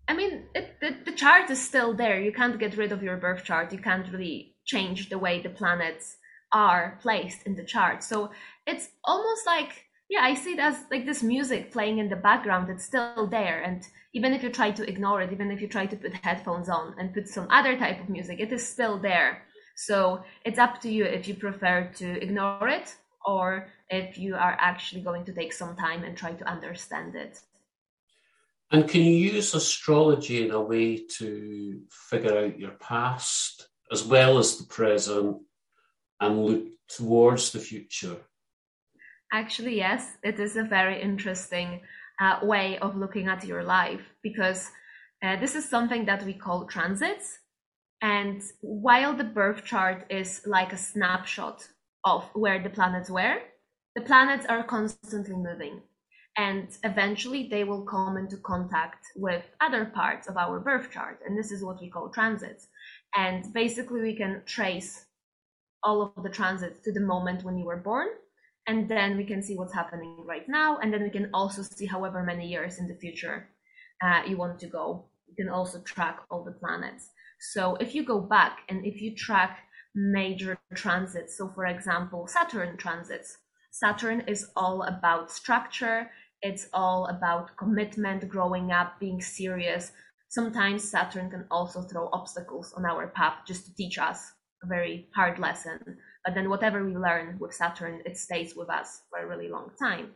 I 0.06 0.14
mean, 0.14 0.44
it, 0.54 0.80
the, 0.80 0.96
the 1.04 1.16
chart 1.16 1.50
is 1.50 1.62
still 1.62 1.94
there. 1.94 2.20
You 2.20 2.32
can't 2.32 2.58
get 2.58 2.76
rid 2.76 2.92
of 2.92 3.02
your 3.02 3.16
birth 3.16 3.44
chart. 3.44 3.72
You 3.72 3.78
can't 3.78 4.10
really 4.12 4.54
change 4.64 5.08
the 5.08 5.18
way 5.18 5.40
the 5.40 5.50
planets 5.50 6.16
are 6.52 6.98
placed 7.02 7.46
in 7.46 7.56
the 7.56 7.64
chart. 7.64 8.02
So 8.02 8.30
it's 8.66 8.88
almost 9.04 9.46
like, 9.46 9.86
yeah, 10.08 10.20
I 10.22 10.34
see 10.34 10.52
it 10.52 10.58
as 10.58 10.76
like 10.90 11.06
this 11.06 11.22
music 11.22 11.72
playing 11.72 11.98
in 11.98 12.08
the 12.08 12.16
background. 12.16 12.70
It's 12.70 12.84
still 12.84 13.26
there. 13.26 13.62
And 13.62 13.86
even 14.12 14.32
if 14.32 14.42
you 14.42 14.50
try 14.50 14.70
to 14.70 14.88
ignore 14.88 15.22
it, 15.22 15.32
even 15.32 15.50
if 15.50 15.60
you 15.60 15.68
try 15.68 15.86
to 15.86 15.96
put 15.96 16.12
headphones 16.22 16.68
on 16.68 16.94
and 16.98 17.14
put 17.14 17.28
some 17.28 17.48
other 17.50 17.76
type 17.78 18.00
of 18.00 18.08
music, 18.08 18.40
it 18.40 18.52
is 18.52 18.66
still 18.66 18.98
there. 18.98 19.42
So 19.76 20.22
it's 20.44 20.58
up 20.58 20.80
to 20.82 20.90
you 20.90 21.04
if 21.04 21.26
you 21.26 21.34
prefer 21.34 21.90
to 21.96 22.22
ignore 22.22 22.68
it 22.68 22.94
or 23.26 23.68
if 23.90 24.18
you 24.18 24.34
are 24.34 24.56
actually 24.60 25.00
going 25.00 25.24
to 25.24 25.32
take 25.32 25.52
some 25.52 25.74
time 25.76 26.04
and 26.04 26.16
try 26.16 26.32
to 26.32 26.48
understand 26.48 27.16
it. 27.16 27.40
And 28.70 28.88
can 28.88 29.02
you 29.02 29.32
use 29.32 29.54
astrology 29.54 30.46
in 30.46 30.50
a 30.50 30.60
way 30.60 31.04
to 31.18 31.82
figure 31.90 32.36
out 32.36 32.58
your 32.58 32.72
past 32.72 33.68
as 33.92 34.04
well 34.04 34.38
as 34.38 34.56
the 34.56 34.64
present 34.64 35.42
and 36.20 36.44
look 36.44 36.64
towards 36.88 37.52
the 37.52 37.58
future? 37.58 38.16
Actually, 39.32 39.76
yes, 39.76 40.16
it 40.22 40.38
is 40.38 40.56
a 40.56 40.62
very 40.62 41.00
interesting 41.00 41.80
uh, 42.20 42.38
way 42.42 42.78
of 42.78 42.96
looking 42.96 43.28
at 43.28 43.44
your 43.44 43.62
life 43.62 44.02
because 44.22 44.70
uh, 45.22 45.36
this 45.36 45.54
is 45.54 45.68
something 45.68 46.04
that 46.06 46.24
we 46.24 46.32
call 46.32 46.66
transits. 46.66 47.38
And 48.00 48.42
while 48.60 49.14
the 49.14 49.24
birth 49.24 49.64
chart 49.64 50.06
is 50.10 50.42
like 50.46 50.72
a 50.72 50.76
snapshot 50.76 51.66
of 52.04 52.24
where 52.34 52.62
the 52.62 52.70
planets 52.70 53.10
were, 53.10 53.38
the 53.94 54.02
planets 54.02 54.46
are 54.46 54.62
constantly 54.62 55.34
moving. 55.34 55.80
And 56.36 56.68
eventually 56.82 57.48
they 57.48 57.62
will 57.64 57.82
come 57.82 58.16
into 58.16 58.36
contact 58.38 59.06
with 59.14 59.44
other 59.60 59.84
parts 59.84 60.28
of 60.28 60.36
our 60.36 60.58
birth 60.58 60.90
chart. 60.90 61.20
And 61.24 61.38
this 61.38 61.52
is 61.52 61.64
what 61.64 61.80
we 61.80 61.88
call 61.88 62.08
transits. 62.08 62.66
And 63.14 63.52
basically, 63.52 64.00
we 64.00 64.16
can 64.16 64.42
trace 64.44 65.06
all 65.84 66.12
of 66.16 66.22
the 66.22 66.30
transits 66.30 66.80
to 66.80 66.92
the 66.92 67.00
moment 67.00 67.44
when 67.44 67.56
you 67.56 67.64
were 67.64 67.76
born 67.76 68.08
and 68.66 68.88
then 68.88 69.16
we 69.16 69.24
can 69.24 69.42
see 69.42 69.56
what's 69.56 69.74
happening 69.74 70.16
right 70.26 70.48
now 70.48 70.78
and 70.78 70.92
then 70.92 71.02
we 71.02 71.10
can 71.10 71.28
also 71.34 71.62
see 71.62 71.86
however 71.86 72.22
many 72.22 72.46
years 72.48 72.78
in 72.78 72.88
the 72.88 72.94
future 72.94 73.48
uh, 74.02 74.22
you 74.26 74.36
want 74.36 74.58
to 74.58 74.66
go 74.66 75.04
you 75.28 75.34
can 75.36 75.48
also 75.48 75.80
track 75.80 76.20
all 76.30 76.42
the 76.42 76.52
planets 76.52 77.10
so 77.52 77.76
if 77.76 77.94
you 77.94 78.04
go 78.04 78.20
back 78.20 78.60
and 78.68 78.84
if 78.86 79.00
you 79.00 79.14
track 79.14 79.60
major 79.94 80.58
transits 80.74 81.36
so 81.36 81.48
for 81.54 81.66
example 81.66 82.26
saturn 82.26 82.76
transits 82.76 83.36
saturn 83.70 84.22
is 84.26 84.50
all 84.56 84.82
about 84.82 85.30
structure 85.30 86.10
it's 86.44 86.68
all 86.72 87.06
about 87.06 87.56
commitment 87.56 88.28
growing 88.28 88.70
up 88.70 89.00
being 89.00 89.20
serious 89.20 89.92
sometimes 90.28 90.90
saturn 90.90 91.30
can 91.30 91.44
also 91.50 91.82
throw 91.82 92.08
obstacles 92.12 92.72
on 92.76 92.84
our 92.84 93.08
path 93.08 93.38
just 93.46 93.66
to 93.66 93.74
teach 93.74 93.98
us 93.98 94.32
a 94.64 94.66
very 94.66 95.08
hard 95.14 95.38
lesson. 95.38 95.78
But 96.24 96.34
then 96.34 96.48
whatever 96.48 96.84
we 96.84 96.96
learn 96.96 97.36
with 97.38 97.54
Saturn, 97.54 98.02
it 98.04 98.16
stays 98.16 98.56
with 98.56 98.70
us 98.70 99.02
for 99.10 99.18
a 99.20 99.26
really 99.26 99.48
long 99.48 99.70
time. 99.78 100.12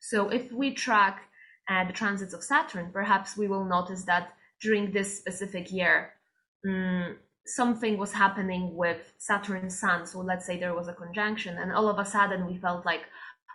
So 0.00 0.28
if 0.28 0.50
we 0.52 0.74
track 0.74 1.22
uh, 1.68 1.84
the 1.84 1.92
transits 1.92 2.34
of 2.34 2.42
Saturn, 2.42 2.90
perhaps 2.92 3.36
we 3.36 3.48
will 3.48 3.64
notice 3.64 4.04
that 4.04 4.32
during 4.60 4.90
this 4.90 5.18
specific 5.18 5.72
year, 5.72 6.12
um, 6.66 7.16
something 7.46 7.98
was 7.98 8.12
happening 8.12 8.74
with 8.74 9.12
Saturn 9.18 9.70
Sun. 9.70 10.06
So 10.06 10.20
let's 10.20 10.46
say 10.46 10.58
there 10.58 10.74
was 10.74 10.88
a 10.88 10.94
conjunction, 10.94 11.58
and 11.58 11.72
all 11.72 11.88
of 11.88 11.98
a 11.98 12.04
sudden 12.04 12.46
we 12.46 12.56
felt 12.56 12.86
like, 12.86 13.02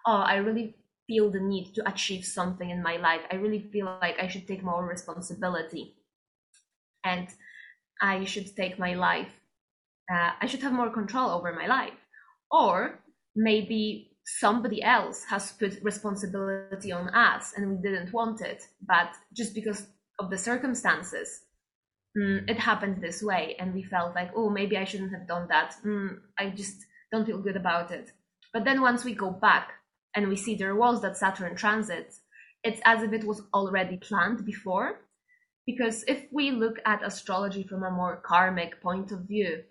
oh, 0.05 0.23
I 0.33 0.35
really 0.35 0.75
feel 1.09 1.31
the 1.31 1.41
need 1.41 1.73
to 1.75 1.89
achieve 1.89 2.23
something 2.23 2.69
in 2.69 2.83
my 2.83 2.97
life. 2.97 3.21
I 3.31 3.35
really 3.35 3.63
feel 3.73 3.87
like 4.01 4.17
I 4.19 4.27
should 4.27 4.47
take 4.47 4.63
more 4.63 4.85
responsibility 4.85 5.95
and 7.03 7.27
I 8.01 8.25
should 8.25 8.55
take 8.55 8.77
my 8.77 8.93
life 8.93 9.33
uh, 10.09 10.31
I 10.41 10.47
should 10.47 10.61
have 10.61 10.73
more 10.73 10.89
control 10.89 11.29
over 11.29 11.53
my 11.53 11.67
life. 11.67 11.93
Or 12.51 12.99
maybe 13.35 14.11
somebody 14.25 14.81
else 14.81 15.23
has 15.29 15.51
put 15.51 15.81
responsibility 15.83 16.91
on 16.91 17.09
us 17.09 17.53
and 17.55 17.69
we 17.69 17.77
didn't 17.81 18.13
want 18.13 18.41
it, 18.41 18.63
but 18.81 19.09
just 19.33 19.53
because 19.53 19.87
of 20.19 20.29
the 20.29 20.37
circumstances, 20.37 21.41
mm, 22.17 22.49
it 22.49 22.57
happened 22.57 23.01
this 23.01 23.21
way 23.21 23.55
and 23.59 23.73
we 23.73 23.83
felt 23.83 24.15
like 24.15 24.31
oh 24.35 24.49
maybe 24.49 24.77
i 24.77 24.83
shouldn't 24.83 25.13
have 25.13 25.27
done 25.27 25.47
that 25.47 25.75
mm, 25.85 26.17
i 26.39 26.49
just 26.49 26.77
don't 27.11 27.25
feel 27.25 27.37
good 27.37 27.55
about 27.55 27.91
it 27.91 28.11
but 28.51 28.65
then 28.65 28.81
once 28.81 29.05
we 29.05 29.13
go 29.13 29.29
back 29.29 29.73
and 30.15 30.27
we 30.27 30.35
see 30.35 30.55
there 30.55 30.75
was 30.75 31.01
that 31.01 31.17
saturn 31.17 31.55
transit 31.55 32.13
it's 32.63 32.81
as 32.85 33.03
if 33.03 33.13
it 33.13 33.23
was 33.23 33.41
already 33.53 33.97
planned 33.97 34.45
before. 34.45 35.01
Because 35.65 36.03
if 36.07 36.25
we 36.31 36.51
look 36.51 36.77
at 36.85 37.05
astrology 37.05 37.63
from 37.63 37.83
a 37.83 37.91
more 37.91 38.21
karmic 38.25 38.81
point 38.81 39.11
of 39.11 39.21
view 39.21 39.63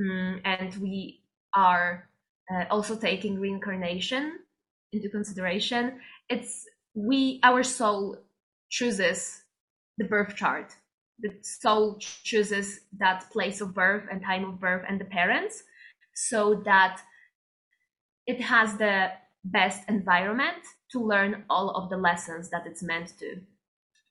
mm, 0.00 0.40
and 0.44 0.74
we 0.76 1.22
are 1.54 2.08
uh, 2.50 2.64
also 2.70 2.96
taking 2.96 3.38
reincarnation 3.38 4.38
into 4.92 5.08
consideration 5.08 5.98
it's 6.28 6.66
we 6.94 7.40
our 7.42 7.62
soul 7.62 8.16
chooses 8.70 9.42
the 9.98 10.04
birth 10.04 10.34
chart. 10.36 10.74
The 11.20 11.32
soul 11.42 11.98
chooses 11.98 12.80
that 12.98 13.30
place 13.30 13.60
of 13.60 13.74
birth 13.74 14.04
and 14.10 14.22
time 14.22 14.44
of 14.44 14.60
birth 14.60 14.84
and 14.88 15.00
the 15.00 15.04
parents 15.04 15.62
so 16.14 16.62
that 16.64 17.00
it 18.26 18.40
has 18.40 18.76
the 18.76 19.10
best 19.52 19.82
environment 19.88 20.62
to 20.90 21.00
learn 21.00 21.44
all 21.50 21.70
of 21.70 21.90
the 21.90 21.96
lessons 21.96 22.50
that 22.50 22.66
it's 22.66 22.82
meant 22.82 23.12
to 23.18 23.40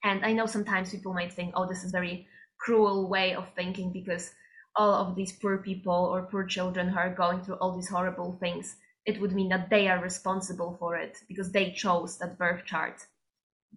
and 0.04 0.26
i 0.26 0.32
know 0.32 0.46
sometimes 0.46 0.92
people 0.92 1.14
might 1.14 1.34
think 1.34 1.54
oh 1.56 1.68
this 1.68 1.84
is 1.84 1.92
very 1.92 2.28
cruel 2.60 3.10
way 3.10 3.34
of 3.34 3.54
thinking 3.54 3.92
because 3.92 4.32
all 4.76 4.94
of 4.94 5.16
these 5.16 5.32
poor 5.34 5.58
people 5.58 6.10
or 6.14 6.24
poor 6.24 6.46
children 6.46 6.90
who 6.90 6.98
are 6.98 7.14
going 7.14 7.42
through 7.42 7.56
all 7.56 7.76
these 7.76 7.90
horrible 7.90 8.38
things 8.40 8.76
it 9.06 9.22
would 9.22 9.34
mean 9.34 9.50
that 9.50 9.70
they 9.70 9.88
are 9.88 10.02
responsible 10.02 10.76
for 10.80 10.96
it 10.96 11.18
because 11.28 11.52
they 11.52 11.72
chose 11.72 12.18
that 12.18 12.38
birth 12.38 12.66
chart 12.66 13.06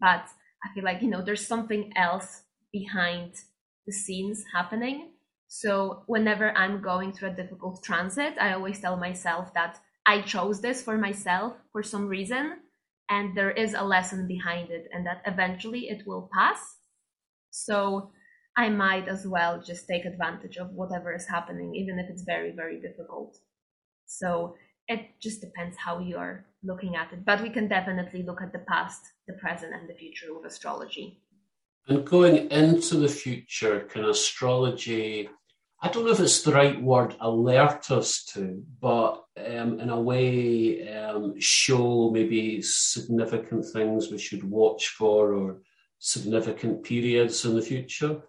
but 0.00 0.24
i 0.64 0.74
feel 0.74 0.84
like 0.84 1.02
you 1.02 1.08
know 1.08 1.22
there's 1.22 1.46
something 1.46 1.92
else 1.96 2.42
behind 2.72 3.32
the 3.88 3.92
scenes 3.92 4.44
happening. 4.54 5.12
So 5.48 6.02
whenever 6.06 6.56
I'm 6.56 6.82
going 6.82 7.12
through 7.12 7.30
a 7.30 7.40
difficult 7.42 7.82
transit, 7.82 8.34
I 8.38 8.52
always 8.52 8.80
tell 8.80 8.96
myself 8.96 9.54
that 9.54 9.80
I 10.08 10.22
chose 10.22 10.62
this 10.62 10.80
for 10.82 10.96
myself 10.96 11.52
for 11.70 11.82
some 11.82 12.08
reason, 12.08 12.44
and 13.10 13.36
there 13.36 13.50
is 13.50 13.74
a 13.74 13.84
lesson 13.84 14.26
behind 14.26 14.70
it, 14.70 14.88
and 14.90 15.04
that 15.06 15.20
eventually 15.26 15.90
it 15.90 16.06
will 16.06 16.30
pass. 16.32 16.60
So 17.50 18.10
I 18.56 18.70
might 18.70 19.06
as 19.06 19.26
well 19.26 19.60
just 19.60 19.86
take 19.86 20.06
advantage 20.06 20.56
of 20.56 20.70
whatever 20.70 21.14
is 21.14 21.26
happening, 21.28 21.74
even 21.74 21.98
if 21.98 22.08
it's 22.08 22.22
very, 22.22 22.52
very 22.52 22.80
difficult. 22.80 23.36
So 24.06 24.56
it 24.88 25.20
just 25.20 25.42
depends 25.42 25.76
how 25.76 25.98
you 25.98 26.16
are 26.16 26.46
looking 26.62 26.96
at 26.96 27.12
it. 27.12 27.26
But 27.26 27.42
we 27.42 27.50
can 27.50 27.68
definitely 27.68 28.22
look 28.22 28.40
at 28.40 28.54
the 28.54 28.64
past, 28.66 29.02
the 29.26 29.34
present, 29.34 29.74
and 29.74 29.86
the 29.86 29.94
future 29.94 30.32
with 30.34 30.50
astrology. 30.50 31.20
And 31.86 32.06
going 32.06 32.50
into 32.50 32.96
the 32.96 33.08
future, 33.08 33.80
can 33.80 34.06
astrology, 34.06 35.28
I 35.80 35.88
don't 35.88 36.04
know 36.04 36.10
if 36.10 36.18
it's 36.18 36.42
the 36.42 36.52
right 36.52 36.80
word, 36.82 37.14
alert 37.20 37.90
us 37.92 38.24
to, 38.32 38.64
but 38.80 39.24
um, 39.36 39.78
in 39.78 39.90
a 39.90 40.00
way 40.00 40.92
um, 40.92 41.38
show 41.38 42.10
maybe 42.10 42.60
significant 42.62 43.64
things 43.64 44.10
we 44.10 44.18
should 44.18 44.42
watch 44.42 44.88
for 44.88 45.32
or 45.34 45.60
significant 45.98 46.82
periods 46.82 47.44
in 47.44 47.54
the 47.54 47.62
future? 47.62 48.20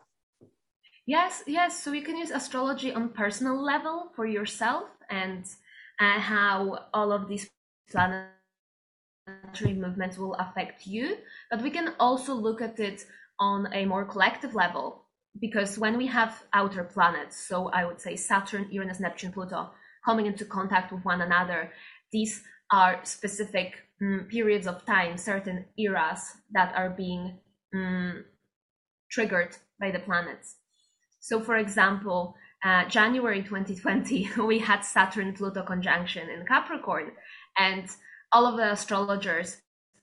Yes, 1.06 1.44
yes. 1.48 1.82
So 1.82 1.91
you 1.91 2.03
can 2.03 2.18
use 2.18 2.32
astrology 2.32 2.94
on 2.94 3.10
personal 3.10 3.60
level 3.60 4.12
for 4.15 4.27
yourself 4.27 4.89
and 5.10 5.44
uh, 6.00 6.20
how 6.20 6.86
all 6.94 7.12
of 7.12 7.27
these 7.27 7.50
planetary 7.89 8.29
movements 9.74 10.20
will 10.20 10.36
affect 10.36 10.86
you. 10.86 11.18
But 11.50 11.63
we 11.63 11.72
can 11.72 11.94
also 12.00 12.36
look 12.36 12.62
at 12.62 12.79
it 12.79 13.06
on 13.39 13.74
a 13.74 13.86
more 13.86 14.06
collective 14.06 14.53
level 14.53 15.06
because 15.39 15.77
when 15.77 15.98
we 15.98 16.07
have 16.07 16.43
outer 16.53 16.83
planets, 16.83 17.48
so 17.48 17.69
I 17.69 17.86
would 17.86 18.01
say 18.01 18.15
Saturn, 18.15 18.67
Uranus, 18.71 19.00
Neptune, 19.00 19.31
Pluto, 19.31 19.71
coming 20.05 20.25
into 20.25 20.45
contact 20.45 20.92
with 20.92 21.03
one 21.05 21.22
another, 21.22 21.72
these 22.11 22.42
are 22.72 23.00
specific 23.03 23.74
um, 24.01 24.27
periods 24.29 24.68
of 24.68 24.85
time, 24.85 25.18
certain 25.18 25.65
eras 25.77 26.22
that 26.51 26.74
are 26.75 26.89
being 26.89 27.39
um, 27.74 28.25
triggered 29.11 29.55
by 29.79 29.92
the 29.92 30.00
planets. 30.00 30.55
So, 31.20 31.42
for 31.42 31.57
example, 31.57 32.35
uh, 32.63 32.85
January 32.85 33.44
2020, 33.44 34.31
we 34.46 34.59
had 34.59 34.81
Saturn 34.81 35.33
Pluto 35.33 35.63
conjunction 35.63 36.29
in 36.29 36.46
Capricorn, 36.46 37.11
and 37.57 37.87
all 38.31 38.46
of 38.46 38.57
the 38.57 38.72
astrologers 38.72 39.57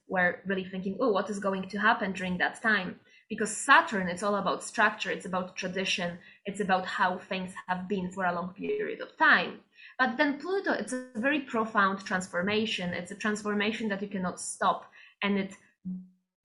were 0.07 0.39
really 0.45 0.65
thinking, 0.65 0.97
oh, 0.99 1.11
what 1.11 1.29
is 1.29 1.39
going 1.39 1.69
to 1.69 1.77
happen 1.77 2.13
during 2.13 2.37
that 2.37 2.61
time? 2.61 2.99
Because 3.29 3.55
Saturn 3.55 4.07
it's 4.07 4.23
all 4.23 4.35
about 4.35 4.63
structure, 4.63 5.11
it's 5.11 5.25
about 5.25 5.55
tradition, 5.55 6.17
it's 6.45 6.59
about 6.59 6.85
how 6.85 7.17
things 7.17 7.53
have 7.67 7.87
been 7.87 8.11
for 8.11 8.25
a 8.25 8.33
long 8.33 8.53
period 8.53 9.01
of 9.01 9.17
time. 9.17 9.59
But 9.99 10.17
then 10.17 10.39
Pluto, 10.39 10.73
it's 10.73 10.93
a 10.93 11.07
very 11.15 11.41
profound 11.41 12.05
transformation. 12.05 12.93
It's 12.93 13.11
a 13.11 13.15
transformation 13.15 13.89
that 13.89 14.01
you 14.01 14.07
cannot 14.07 14.39
stop, 14.39 14.89
and 15.21 15.37
it 15.37 15.53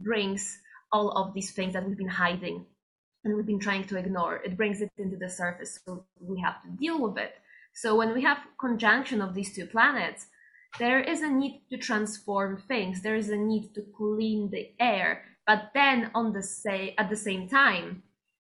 brings 0.01 0.59
all 0.91 1.11
of 1.11 1.35
these 1.35 1.53
things 1.53 1.73
that 1.73 1.87
we've 1.87 1.97
been 1.97 2.09
hiding 2.09 2.67
and 3.25 3.37
we've 3.37 3.47
been 3.47 3.61
trying 3.61 3.85
to 3.85 3.97
ignore. 3.97 4.37
It 4.37 4.57
brings 4.57 4.81
it 4.81 4.91
into 4.99 5.17
the 5.17 5.29
surface, 5.29 5.79
so 5.85 6.05
we 6.21 6.41
have 6.41 6.61
to 6.63 6.69
deal 6.69 7.01
with 7.01 7.19
it. 7.19 7.35
So 7.75 7.97
when 7.97 8.13
we 8.13 8.23
have 8.23 8.39
conjunction 8.61 9.23
of 9.23 9.35
these 9.35 9.55
two 9.55 9.67
planets, 9.67 10.27
there 10.79 11.01
is 11.01 11.23
a 11.23 11.29
need 11.29 11.63
to 11.71 11.79
transform 11.79 12.63
things. 12.69 13.03
There 13.03 13.17
is 13.17 13.31
a 13.31 13.37
need 13.37 13.75
to 13.75 13.83
clean 13.97 14.51
the 14.51 14.73
air 14.81 15.25
but 15.47 15.71
then 15.75 16.11
on 16.15 16.33
the 16.33 16.43
say 16.43 16.95
at 16.99 17.11
the 17.11 17.17
same 17.17 17.49
time, 17.49 18.03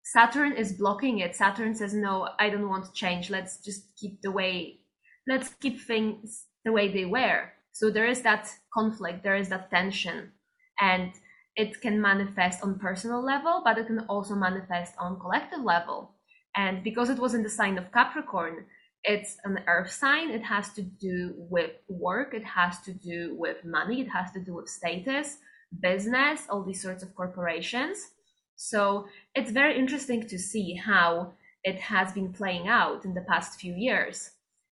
Saturn 0.04 0.54
is 0.54 0.74
blocking 0.74 1.20
it. 1.20 1.36
Saturn 1.36 1.76
says, 1.76 1.94
no, 1.94 2.30
I 2.40 2.50
don't 2.50 2.68
want 2.68 2.86
to 2.86 2.94
change. 2.94 3.30
Let's 3.30 3.64
just 3.64 3.96
keep 3.98 4.22
the 4.22 4.32
way, 4.32 4.80
let's 5.28 5.54
keep 5.62 5.80
things 5.80 6.46
the 6.66 6.72
way 6.72 6.92
they 6.92 7.06
were. 7.06 7.52
So 7.72 7.90
there 7.90 8.08
is 8.08 8.22
that 8.24 8.50
conflict, 8.74 9.24
there 9.24 9.36
is 9.36 9.50
that 9.50 9.70
tension, 9.70 10.32
and 10.80 11.14
it 11.56 11.82
can 11.82 12.02
manifest 12.02 12.64
on 12.64 12.80
personal 12.80 13.24
level, 13.24 13.62
but 13.64 13.78
it 13.78 13.88
can 13.88 14.00
also 14.10 14.36
manifest 14.36 14.94
on 14.98 15.20
collective 15.20 15.62
level. 15.62 16.16
And 16.56 16.84
because 16.84 17.10
it 17.10 17.20
was 17.20 17.34
in 17.34 17.44
the 17.44 17.50
sign 17.50 17.78
of 17.78 17.92
Capricorn, 17.92 18.66
it's 19.04 19.38
an 19.46 19.60
earth 19.68 19.92
sign. 19.92 20.30
It 20.30 20.44
has 20.44 20.74
to 20.74 20.82
do 20.82 21.34
with 21.38 21.72
work. 21.88 22.34
It 22.34 22.44
has 22.44 22.82
to 22.82 22.94
do 22.94 23.36
with 23.38 23.64
money. 23.64 24.02
It 24.02 24.10
has 24.10 24.32
to 24.34 24.40
do 24.40 24.56
with 24.56 24.70
status 24.70 25.38
business, 25.80 26.42
all 26.50 26.64
these 26.64 26.82
sorts 26.82 27.04
of 27.04 27.16
corporations. 27.16 28.10
So 28.56 29.08
it's 29.34 29.52
very 29.52 29.78
interesting 29.78 30.28
to 30.28 30.38
see 30.38 30.76
how 30.76 31.34
it 31.64 31.80
has 31.80 32.12
been 32.12 32.34
playing 32.34 32.68
out 32.68 33.06
in 33.06 33.14
the 33.14 33.26
past 33.30 33.60
few 33.60 33.74
years, 33.74 34.32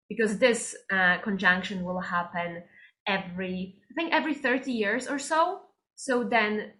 because 0.10 0.40
this 0.40 0.76
uh, 0.92 1.18
conjunction 1.20 1.84
will 1.84 2.00
happen 2.00 2.64
every, 3.08 3.76
I 3.92 3.94
think, 3.94 4.14
every 4.14 4.34
30 4.34 4.72
years 4.72 5.08
or 5.08 5.20
so. 5.20 5.62
So 5.96 6.24
then 6.24 6.74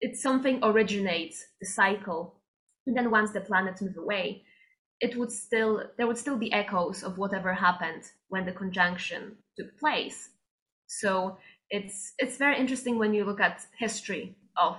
it's 0.00 0.22
something 0.22 0.60
originates 0.62 1.44
the 1.60 1.66
cycle, 1.66 2.34
and 2.86 2.96
then 2.96 3.10
once 3.10 3.32
the 3.32 3.40
planets 3.40 3.82
move 3.82 3.96
away, 3.96 4.42
it 5.00 5.16
would 5.16 5.30
still 5.30 5.84
there 5.96 6.06
would 6.06 6.18
still 6.18 6.36
be 6.36 6.52
echoes 6.52 7.02
of 7.02 7.18
whatever 7.18 7.52
happened 7.52 8.02
when 8.28 8.46
the 8.46 8.52
conjunction 8.52 9.36
took 9.58 9.78
place. 9.78 10.30
So 10.86 11.38
it's 11.70 12.12
it's 12.18 12.36
very 12.36 12.58
interesting 12.58 12.98
when 12.98 13.14
you 13.14 13.24
look 13.24 13.40
at 13.40 13.66
history 13.78 14.36
of 14.56 14.78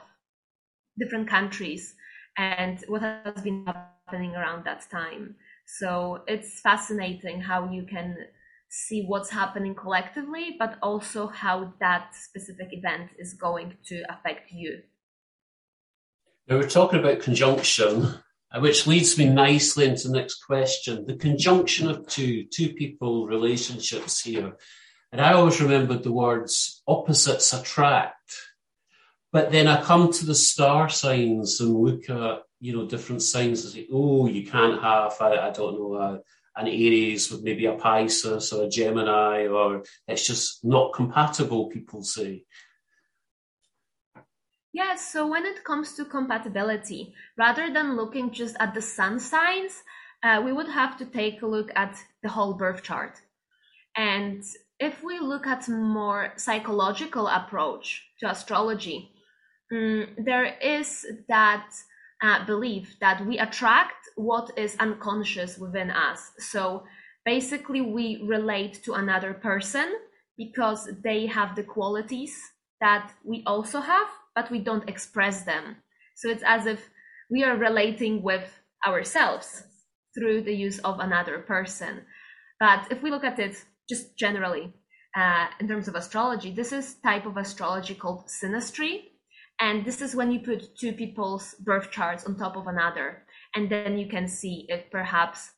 different 0.98 1.28
countries 1.28 1.96
and 2.38 2.84
what 2.88 3.02
has 3.02 3.42
been 3.44 3.66
happening 3.66 4.36
around 4.36 4.64
that 4.66 4.90
time. 4.90 5.36
So 5.66 6.24
it's 6.28 6.62
fascinating 6.62 7.42
how 7.42 7.70
you 7.72 7.84
can 7.84 8.18
see 8.70 9.06
what's 9.06 9.30
happening 9.30 9.76
collectively, 9.76 10.56
but 10.60 10.78
also 10.82 11.28
how 11.28 11.74
that 11.80 12.14
specific 12.16 12.70
event 12.72 13.12
is 13.18 13.34
going 13.34 13.74
to 13.86 14.04
affect 14.10 14.52
you. 14.52 14.82
Now 16.48 16.58
we're 16.58 16.70
talking 16.70 17.00
about 17.00 17.22
conjunction, 17.22 18.20
uh, 18.52 18.60
which 18.60 18.88
leads 18.88 19.18
me 19.18 19.28
nicely 19.28 19.86
into 19.86 20.08
the 20.08 20.18
next 20.18 20.46
question. 20.46 21.06
The 21.06 21.18
conjunction 21.18 21.90
of 21.90 22.08
two, 22.08 22.46
two 22.46 22.70
people 22.74 23.28
relationships 23.28 24.22
here. 24.22 24.54
And 25.12 25.22
I 25.22 25.34
always 25.34 25.62
remembered 25.62 26.04
the 26.04 26.12
words 26.12 26.82
opposites 26.88 27.54
attract. 27.54 28.34
But 29.32 29.52
then 29.52 29.68
I 29.68 29.82
come 29.82 30.12
to 30.12 30.26
the 30.26 30.36
star 30.36 30.90
signs 30.90 31.60
and 31.60 31.74
look 31.74 32.10
at, 32.10 32.44
you 32.60 32.76
know, 32.76 32.88
different 32.88 33.22
signs 33.22 33.64
and 33.64 33.74
say, 33.74 33.88
oh, 33.92 34.28
you 34.28 34.50
can't 34.50 34.82
have, 34.82 35.16
I, 35.22 35.48
I 35.48 35.52
don't 35.52 35.76
know, 35.76 35.96
a, 35.96 36.20
an 36.60 36.68
Aries 36.68 37.32
with 37.32 37.44
maybe 37.44 37.66
a 37.66 37.74
Pisces 37.74 38.52
or 38.52 38.66
a 38.66 38.70
Gemini, 38.70 39.48
or 39.48 39.84
it's 40.08 40.26
just 40.26 40.66
not 40.66 40.94
compatible, 40.94 41.68
people 41.68 42.04
say. 42.04 42.44
Yes, 44.74 45.12
so 45.12 45.28
when 45.28 45.46
it 45.46 45.64
comes 45.64 45.94
to 45.94 46.06
compatibility, 46.06 47.14
rather 47.38 47.72
than 47.72 47.96
looking 47.96 48.32
just 48.32 48.56
at 48.60 48.74
the 48.74 48.82
sun 48.82 49.20
signs, 49.20 49.84
uh, 50.24 50.42
we 50.44 50.52
would 50.52 50.68
have 50.68 50.98
to 50.98 51.06
take 51.06 51.42
a 51.42 51.48
look 51.48 51.72
at 51.76 51.96
the 52.24 52.30
whole 52.30 52.54
birth 52.54 52.84
chart. 52.84 53.22
And 53.96 54.44
if 54.80 55.04
we 55.04 55.20
look 55.20 55.48
at 55.48 55.68
more 55.68 56.34
psychological 56.36 57.28
approach 57.28 58.04
to 58.20 58.30
astrology, 58.30 59.12
um, 59.72 60.08
there 60.18 60.58
is 60.62 61.06
that 61.28 61.70
uh, 62.22 62.46
belief 62.46 62.98
that 63.00 63.26
we 63.26 63.38
attract 63.38 64.10
what 64.16 64.52
is 64.58 64.76
unconscious 64.80 65.58
within 65.58 65.92
us. 65.92 66.32
So 66.40 66.84
basically, 67.26 67.82
we 67.82 68.24
relate 68.26 68.84
to 68.84 68.94
another 68.94 69.34
person 69.34 69.94
because 70.38 70.90
they 71.04 71.26
have 71.26 71.56
the 71.56 71.64
qualities 71.64 72.40
that 72.80 73.12
we 73.24 73.44
also 73.46 73.82
have, 73.82 74.08
but 74.36 74.52
we 74.52 74.60
don't 74.60 74.88
express 74.88 75.44
them. 75.44 75.78
So 76.16 76.30
it's 76.30 76.44
as 76.46 76.66
if 76.66 76.90
we 77.30 77.44
are 77.44 77.58
relating 77.58 78.22
with 78.22 78.60
ourselves 78.86 79.64
through 80.16 80.42
the 80.42 80.56
use 80.56 80.80
of 80.80 81.00
another 81.00 81.40
person. 81.40 82.02
But 82.60 82.88
if 82.92 83.02
we 83.02 83.12
look 83.12 83.24
at 83.24 83.40
it 83.40 83.64
just 83.90 84.18
generally, 84.18 84.74
uh, 85.16 85.48
in 85.60 85.68
terms 85.68 85.88
of 85.88 85.96
astrology, 85.96 86.52
this 86.52 86.72
is 86.72 86.96
type 86.96 87.26
of 87.26 87.38
astrology 87.38 87.96
called 87.96 88.28
synastry. 88.28 89.04
And 89.60 89.84
this 89.84 90.02
is 90.02 90.16
when 90.16 90.32
you 90.32 90.40
put 90.40 90.78
two 90.78 90.94
people's 90.94 91.56
birth 91.56 91.90
charts 91.90 92.26
on 92.26 92.38
top 92.38 92.56
of 92.56 92.68
another. 92.68 93.26
And 93.56 93.70
then 93.70 93.98
you 93.98 94.08
can 94.08 94.28
see 94.28 94.66
if 94.70 94.92
perhaps 94.92 95.52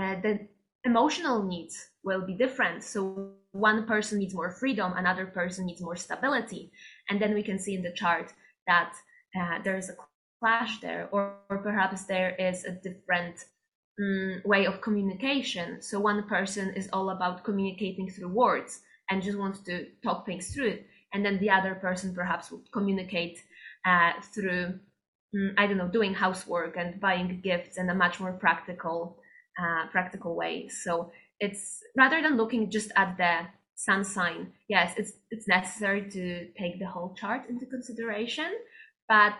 uh, 0.00 0.16
the 0.22 0.48
emotional 0.84 1.42
needs 1.42 1.90
will 2.02 2.26
be 2.26 2.34
different. 2.34 2.82
So 2.82 3.34
one 3.52 3.86
person 3.86 4.18
needs 4.18 4.34
more 4.34 4.50
freedom, 4.50 4.94
another 4.96 5.26
person 5.26 5.66
needs 5.66 5.80
more 5.80 5.96
stability. 5.96 6.72
And 7.08 7.20
then 7.20 7.34
we 7.34 7.42
can 7.42 7.58
see 7.58 7.74
in 7.74 7.82
the 7.82 7.92
chart 7.92 8.32
that 8.66 8.94
uh, 9.38 9.58
there's 9.62 9.88
a 9.88 9.94
clash 10.40 10.80
there, 10.80 11.08
or, 11.12 11.36
or, 11.48 11.58
perhaps 11.58 12.04
there 12.04 12.34
is 12.36 12.64
a 12.64 12.72
different 12.72 13.44
um, 14.00 14.42
way 14.44 14.66
of 14.66 14.80
communication. 14.80 15.82
So 15.82 16.00
one 16.00 16.26
person 16.28 16.72
is 16.74 16.88
all 16.92 17.10
about 17.10 17.44
communicating 17.44 18.10
through 18.10 18.28
words 18.28 18.80
and 19.10 19.22
just 19.22 19.38
wants 19.38 19.60
to 19.60 19.86
talk 20.02 20.24
things 20.24 20.54
through. 20.54 20.78
And 21.12 21.24
then 21.24 21.38
the 21.38 21.50
other 21.50 21.74
person 21.74 22.14
perhaps 22.14 22.50
would 22.50 22.70
communicate 22.72 23.38
uh, 23.84 24.12
through, 24.34 24.78
um, 25.34 25.54
I 25.58 25.66
don't 25.66 25.76
know, 25.76 25.88
doing 25.88 26.14
housework 26.14 26.76
and 26.76 27.00
buying 27.00 27.40
gifts 27.42 27.76
in 27.76 27.90
a 27.90 27.94
much 27.94 28.18
more 28.20 28.32
practical, 28.32 29.18
uh, 29.60 29.88
practical 29.90 30.34
way. 30.34 30.68
So 30.68 31.12
it's 31.38 31.82
rather 31.96 32.22
than 32.22 32.36
looking 32.36 32.70
just 32.70 32.92
at 32.96 33.18
the 33.18 33.46
sun 33.74 34.04
sign, 34.04 34.52
yes, 34.68 34.94
it's 34.96 35.12
it's 35.30 35.48
necessary 35.48 36.08
to 36.10 36.48
take 36.58 36.78
the 36.78 36.86
whole 36.86 37.14
chart 37.14 37.48
into 37.50 37.66
consideration, 37.66 38.50
but 39.08 39.38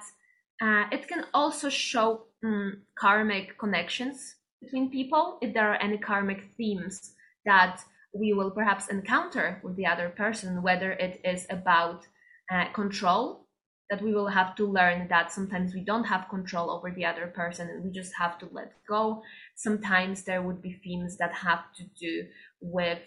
uh, 0.60 0.84
it 0.90 1.08
can 1.08 1.24
also 1.32 1.70
show 1.70 2.24
um, 2.44 2.82
karmic 2.98 3.56
connections 3.58 4.34
between 4.62 4.90
people 4.90 5.38
if 5.42 5.53
there 5.53 5.68
are 5.70 5.83
any 5.83 5.98
karmic 5.98 6.44
themes 6.57 7.14
that 7.44 7.83
we 8.14 8.33
will 8.33 8.51
perhaps 8.51 8.88
encounter 8.88 9.61
with 9.64 9.77
the 9.77 9.87
other 9.87 10.09
person, 10.11 10.62
whether 10.62 10.92
it 10.92 11.20
is 11.25 11.46
about 11.51 12.07
uh, 12.53 12.66
control, 12.72 13.46
that 13.90 14.03
we 14.03 14.14
will 14.14 14.29
have 14.29 14.55
to 14.57 14.66
learn 14.66 15.09
that 15.09 15.33
sometimes 15.33 15.75
we 15.75 15.81
don't 15.81 16.05
have 16.05 16.29
control 16.29 16.70
over 16.70 16.90
the 16.90 17.05
other 17.05 17.27
person 17.27 17.68
and 17.68 17.85
we 17.85 17.90
just 17.90 18.12
have 18.14 18.38
to 18.38 18.48
let 18.53 18.72
go. 18.88 19.22
Sometimes 19.57 20.22
there 20.22 20.42
would 20.42 20.62
be 20.62 20.81
themes 20.85 21.16
that 21.18 21.33
have 21.33 21.64
to 21.77 21.85
do 21.98 22.25
with, 22.61 23.01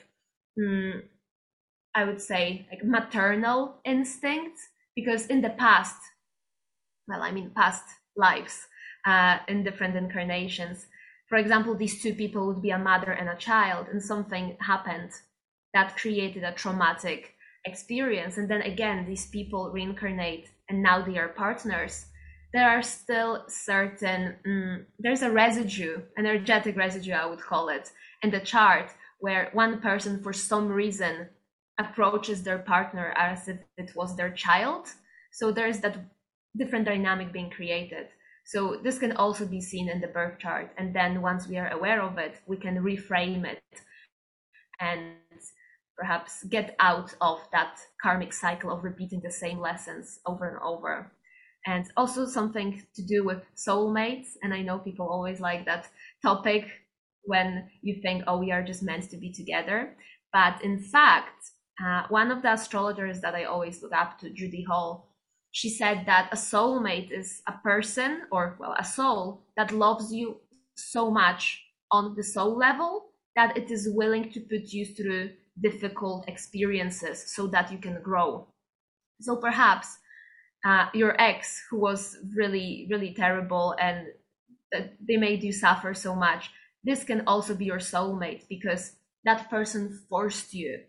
um, 0.60 1.04
I 1.96 2.04
would 2.04 2.22
say, 2.22 2.68
like 2.72 2.84
maternal 2.84 3.80
instincts, 3.86 4.62
because 4.96 5.28
in 5.28 5.42
the 5.42 5.50
past, 5.52 5.98
well, 7.08 7.22
I 7.22 7.32
mean, 7.32 7.52
past 7.56 7.84
lives, 8.16 8.68
uh, 9.06 9.38
in 9.48 9.64
different 9.64 9.96
incarnations, 9.96 10.88
for 11.36 11.40
example, 11.40 11.76
these 11.76 12.02
two 12.02 12.14
people 12.14 12.48
would 12.48 12.62
be 12.62 12.70
a 12.70 12.78
mother 12.78 13.12
and 13.12 13.28
a 13.28 13.36
child, 13.36 13.88
and 13.92 14.02
something 14.02 14.56
happened 14.62 15.12
that 15.74 15.98
created 15.98 16.46
a 16.46 16.54
traumatic 16.54 17.34
experience. 17.66 18.38
And 18.38 18.48
then 18.48 18.62
again, 18.62 19.06
these 19.06 19.26
people 19.26 19.70
reincarnate 19.70 20.48
and 20.70 20.82
now 20.82 21.02
they 21.02 21.18
are 21.18 21.28
partners. 21.28 22.06
There 22.54 22.70
are 22.70 22.82
still 22.82 23.44
certain, 23.50 24.38
mm, 24.48 24.86
there's 24.98 25.24
a 25.24 25.30
residue, 25.30 26.04
energetic 26.18 26.78
residue, 26.78 27.12
I 27.12 27.26
would 27.26 27.42
call 27.42 27.68
it, 27.68 27.92
in 28.24 28.32
the 28.32 28.40
chart 28.40 28.92
where 29.20 29.50
one 29.52 29.82
person, 29.82 30.24
for 30.24 30.32
some 30.32 30.70
reason, 30.70 31.28
approaches 31.78 32.44
their 32.44 32.60
partner 32.60 33.14
as 33.18 33.50
if 33.50 33.58
it 33.78 33.94
was 33.94 34.16
their 34.16 34.32
child. 34.32 34.88
So 35.34 35.52
there's 35.52 35.80
that 35.80 35.98
different 36.56 36.86
dynamic 36.86 37.34
being 37.34 37.50
created. 37.50 38.08
So 38.46 38.80
this 38.84 39.00
can 39.00 39.14
also 39.14 39.46
be 39.46 39.60
seen 39.60 39.90
in 39.90 40.02
the 40.02 40.08
birth 40.08 40.38
chart. 40.40 40.72
And 40.78 40.96
then 40.96 41.22
once 41.22 41.48
we 41.48 41.58
are 41.58 41.70
aware 41.70 42.02
of 42.02 42.18
it, 42.18 42.42
we 42.46 42.58
can 42.58 42.78
reframe 42.78 43.44
it 43.44 43.64
and 44.80 45.16
perhaps 45.98 46.44
get 46.44 46.76
out 46.80 47.14
of 47.22 47.40
that 47.52 47.80
karmic 48.02 48.34
cycle 48.34 48.72
of 48.72 48.84
repeating 48.84 49.22
the 49.24 49.32
same 49.32 49.60
lessons 49.60 50.20
over 50.26 50.48
and 50.48 50.60
over. 50.62 51.12
And 51.66 51.86
also 51.98 52.28
something 52.28 52.84
to 52.96 53.02
do 53.02 53.24
with 53.24 53.42
soulmates. 53.56 54.34
And 54.44 54.54
I 54.54 54.62
know 54.62 54.78
people 54.78 55.10
always 55.10 55.40
like 55.40 55.66
that 55.66 55.88
topic 56.22 56.70
when 57.24 57.68
you 57.82 58.00
think, 58.04 58.24
oh, 58.28 58.38
we 58.38 58.52
are 58.52 58.64
just 58.64 58.84
meant 58.84 59.10
to 59.10 59.18
be 59.18 59.32
together. 59.34 59.96
But 60.32 60.64
in 60.64 60.80
fact, 60.80 61.50
uh, 61.84 62.04
one 62.10 62.30
of 62.30 62.44
the 62.44 62.54
astrologers 62.54 63.22
that 63.22 63.34
I 63.34 63.46
always 63.46 63.82
look 63.82 63.94
up 63.94 64.20
to, 64.20 64.30
Judy 64.30 64.64
Hall, 64.64 65.15
she 65.56 65.70
said 65.70 66.04
that 66.06 66.28
a 66.34 66.36
soulmate 66.36 67.12
is 67.12 67.42
a 67.48 67.54
person 67.64 68.24
or 68.30 68.58
well 68.60 68.76
a 68.78 68.84
soul 68.84 69.46
that 69.56 69.72
loves 69.72 70.14
you 70.14 70.36
so 70.76 71.10
much 71.10 71.64
on 71.92 72.14
the 72.18 72.24
soul 72.24 72.58
level 72.58 73.06
that 73.38 73.56
it 73.56 73.72
is 73.72 73.88
willing 73.90 74.30
to 74.34 74.42
put 74.42 74.74
you 74.74 74.86
through 74.86 75.30
difficult 75.62 76.28
experiences 76.28 77.34
so 77.34 77.48
that 77.48 77.72
you 77.72 77.78
can 77.78 78.02
grow. 78.02 78.46
So 79.22 79.38
perhaps 79.38 79.98
uh, 80.66 80.88
your 80.94 81.16
ex 81.22 81.64
who 81.70 81.80
was 81.80 82.18
really 82.36 82.86
really 82.92 83.14
terrible 83.14 83.76
and 83.80 84.08
they 85.08 85.16
made 85.16 85.42
you 85.42 85.54
suffer 85.54 85.94
so 85.94 86.14
much 86.14 86.52
this 86.84 87.06
can 87.06 87.22
also 87.28 87.56
be 87.56 87.66
your 87.66 87.80
soulmate 87.80 88.44
because 88.50 88.98
that 89.24 89.50
person 89.50 90.02
forced 90.10 90.54
you 90.54 90.82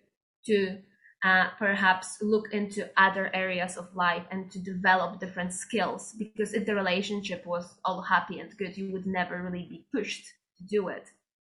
to 0.47 0.79
uh, 1.27 1.49
perhaps 1.59 2.19
look 2.23 2.53
into 2.53 2.89
other 2.97 3.35
areas 3.35 3.77
of 3.77 3.95
life 3.97 4.23
and 4.31 4.49
to 4.53 4.61
develop 4.61 5.19
different 5.19 5.53
skills. 5.53 6.15
Because 6.17 6.55
if 6.55 6.67
the 6.67 6.75
relationship 6.75 7.45
was 7.45 7.67
all 7.85 8.01
happy 8.01 8.39
and 8.39 8.57
good, 8.57 8.77
you 8.77 8.93
would 8.93 9.07
never 9.07 9.43
really 9.43 9.67
be 9.69 9.87
pushed 9.93 10.25
to 10.59 10.65
do 10.65 10.89
it. 10.89 11.07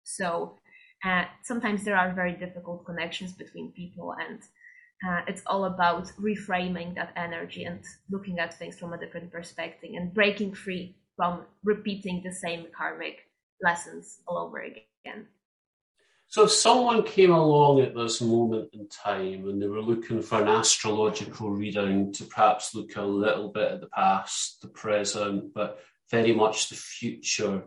So 0.03 0.55
uh, 1.03 1.25
sometimes 1.43 1.83
there 1.83 1.97
are 1.97 2.13
very 2.13 2.31
difficult 2.31 2.85
connections 2.85 3.33
between 3.33 3.73
people, 3.73 4.15
and 4.27 4.39
uh, 5.05 5.21
it's 5.27 5.43
all 5.45 5.65
about 5.65 6.05
reframing 6.29 6.95
that 6.95 7.11
energy 7.17 7.65
and 7.65 7.83
looking 8.09 8.39
at 8.39 8.57
things 8.57 8.79
from 8.79 8.93
a 8.93 8.97
different 8.97 9.31
perspective 9.31 9.91
and 9.93 10.13
breaking 10.13 10.55
free 10.55 10.95
from 11.17 11.45
repeating 11.65 12.21
the 12.23 12.31
same 12.31 12.67
karmic 12.77 13.17
lessons 13.61 14.19
all 14.27 14.37
over 14.37 14.59
again. 14.59 15.27
So 16.29 16.43
if 16.43 16.51
someone 16.51 17.03
came 17.03 17.31
along 17.31 17.79
at 17.79 17.95
this 17.95 18.21
moment 18.21 18.69
in 18.73 18.89
time 18.89 19.47
and 19.47 19.61
they 19.61 19.67
were 19.67 19.81
looking 19.81 20.21
for 20.21 20.41
an 20.41 20.49
astrological 20.49 21.51
reading 21.51 22.11
to 22.13 22.25
perhaps 22.25 22.75
look 22.75 22.97
a 22.97 23.01
little 23.01 23.47
bit 23.47 23.71
at 23.71 23.81
the 23.81 23.87
past, 23.87 24.61
the 24.61 24.67
present, 24.67 25.53
but 25.53 25.79
very 26.11 26.33
much 26.33 26.67
the 26.67 26.75
future, 26.75 27.63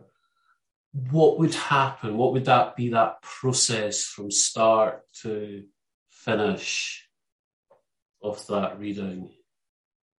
what 1.09 1.39
would 1.39 1.55
happen? 1.55 2.17
What 2.17 2.33
would 2.33 2.45
that 2.45 2.75
be 2.75 2.89
that 2.89 3.23
process 3.23 4.03
from 4.03 4.29
start 4.29 5.03
to 5.23 5.63
finish 6.09 7.07
of 8.21 8.45
that 8.47 8.79
reading? 8.79 9.31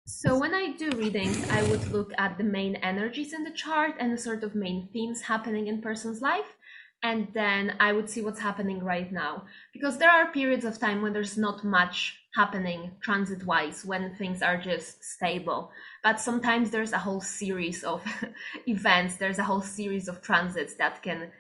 So 0.05 0.37
when 0.37 0.53
I 0.53 0.73
do 0.73 0.91
readings, 0.97 1.49
I 1.49 1.63
would 1.71 1.93
look 1.93 2.13
at 2.19 2.39
the 2.39 2.45
main 2.45 2.75
energies 2.77 3.33
in 3.33 3.45
the 3.45 3.53
chart 3.53 3.95
and 4.01 4.13
the 4.13 4.19
sort 4.19 4.43
of 4.43 4.57
main 4.57 4.89
themes 4.93 5.23
happening 5.23 5.69
in 5.69 5.81
person's 5.81 6.21
life 6.21 6.57
and 7.03 7.29
then 7.35 7.75
I 7.81 7.93
would 7.93 8.09
see 8.09 8.23
what's 8.23 8.41
happening 8.41 8.83
right 8.83 9.11
now. 9.11 9.45
Because 9.73 9.99
there 9.99 10.11
are 10.11 10.31
periods 10.31 10.65
of 10.65 10.79
time 10.79 11.03
when 11.03 11.13
there's 11.13 11.37
not 11.37 11.65
much 11.65 12.19
happening 12.35 12.93
transit 13.01 13.45
wise, 13.45 13.85
when 13.85 14.15
things 14.15 14.41
are 14.41 14.57
just 14.57 15.03
stable. 15.05 15.73
But 16.05 16.21
sometimes 16.21 16.71
there's 16.71 16.93
a 16.93 16.99
whole 16.99 17.21
series 17.21 17.83
of 17.83 18.03
events, 18.67 19.17
there's 19.17 19.39
a 19.39 19.45
whole 19.45 19.63
series 19.63 20.07
of 20.09 20.23
transits 20.23 20.75
that 20.75 21.03
can 21.03 21.33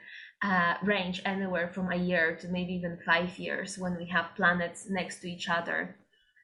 uh, 0.42 0.74
range 0.82 1.22
anywhere 1.24 1.68
from 1.68 1.92
a 1.92 1.96
year 1.96 2.36
to 2.40 2.48
maybe 2.48 2.72
even 2.74 2.98
five 3.06 3.38
years 3.38 3.78
when 3.78 3.96
we 3.96 4.06
have 4.06 4.34
planets 4.34 4.90
next 4.90 5.20
to 5.20 5.30
each 5.30 5.48
other. 5.48 5.96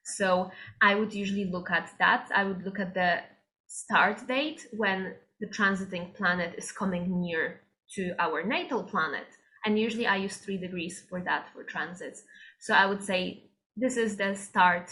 So 0.04 0.50
I 0.81 0.94
would 0.94 1.12
usually 1.12 1.46
look 1.46 1.70
at 1.70 1.90
that. 1.98 2.31
I 2.35 2.44
would 2.44 2.64
look 2.64 2.78
at 2.78 2.94
the 2.94 3.18
start 3.66 4.26
date 4.28 4.66
when 4.72 5.14
the 5.40 5.48
transiting 5.48 6.14
planet 6.14 6.54
is 6.57 6.72
coming 6.72 7.20
near 7.20 7.61
to 7.94 8.14
our 8.18 8.42
natal 8.42 8.83
planet. 8.83 9.27
And 9.64 9.79
usually 9.79 10.07
I 10.07 10.16
use 10.16 10.37
three 10.37 10.59
degrees 10.59 11.05
for 11.09 11.20
that 11.22 11.48
for 11.53 11.64
transits. 11.64 12.22
So 12.61 12.74
I 12.74 12.87
would 12.87 13.03
say 13.03 13.51
this 13.77 13.96
is 13.96 14.16
the 14.16 14.35
start 14.35 14.90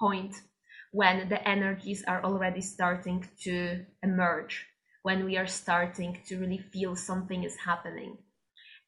point 0.00 0.34
when 0.92 1.28
the 1.28 1.46
energies 1.48 2.04
are 2.06 2.22
already 2.22 2.60
starting 2.60 3.26
to 3.42 3.84
emerge, 4.02 4.66
when 5.02 5.24
we 5.24 5.36
are 5.36 5.46
starting 5.46 6.18
to 6.26 6.38
really 6.38 6.58
feel 6.58 6.94
something 6.96 7.44
is 7.44 7.56
happening. 7.64 8.18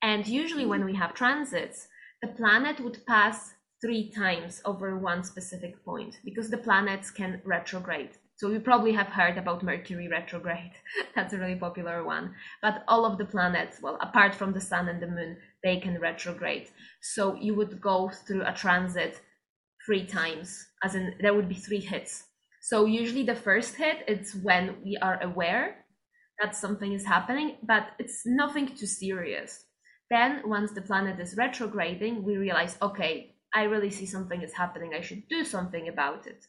And 0.02 0.26
usually 0.26 0.66
when 0.66 0.84
we 0.84 0.94
have 0.96 1.14
transits, 1.14 1.88
the 2.20 2.28
planet 2.28 2.80
would 2.80 3.06
pass 3.06 3.54
three 3.80 4.10
times 4.10 4.60
over 4.64 4.98
one 4.98 5.24
specific 5.24 5.84
point 5.84 6.18
because 6.24 6.50
the 6.50 6.58
planets 6.58 7.10
can 7.10 7.40
retrograde. 7.44 8.10
So 8.44 8.50
you 8.50 8.60
probably 8.60 8.92
have 8.92 9.06
heard 9.06 9.38
about 9.38 9.62
Mercury 9.62 10.06
retrograde. 10.06 10.72
That's 11.14 11.32
a 11.32 11.38
really 11.38 11.54
popular 11.54 12.04
one. 12.04 12.34
But 12.60 12.84
all 12.88 13.06
of 13.06 13.16
the 13.16 13.24
planets, 13.24 13.80
well, 13.80 13.96
apart 14.02 14.34
from 14.34 14.52
the 14.52 14.60
sun 14.60 14.90
and 14.90 15.00
the 15.00 15.06
moon, 15.06 15.38
they 15.62 15.80
can 15.80 15.98
retrograde. 15.98 16.68
So 17.00 17.36
you 17.36 17.54
would 17.54 17.80
go 17.80 18.10
through 18.10 18.42
a 18.42 18.52
transit 18.52 19.22
three 19.86 20.04
times, 20.04 20.62
as 20.82 20.94
in 20.94 21.14
there 21.20 21.32
would 21.32 21.48
be 21.48 21.54
three 21.54 21.80
hits. 21.80 22.24
So 22.60 22.84
usually 22.84 23.22
the 23.22 23.34
first 23.34 23.76
hit 23.76 24.04
it's 24.06 24.34
when 24.34 24.76
we 24.84 24.98
are 25.00 25.22
aware 25.22 25.86
that 26.38 26.54
something 26.54 26.92
is 26.92 27.06
happening, 27.06 27.56
but 27.62 27.92
it's 27.98 28.26
nothing 28.26 28.66
too 28.66 28.86
serious. 28.86 29.64
Then 30.10 30.42
once 30.44 30.72
the 30.72 30.82
planet 30.82 31.18
is 31.18 31.38
retrograding, 31.38 32.22
we 32.22 32.36
realize, 32.36 32.76
okay, 32.82 33.36
I 33.54 33.62
really 33.62 33.90
see 33.90 34.04
something 34.04 34.42
is 34.42 34.52
happening. 34.52 34.92
I 34.92 35.00
should 35.00 35.28
do 35.30 35.46
something 35.46 35.88
about 35.88 36.26
it. 36.26 36.46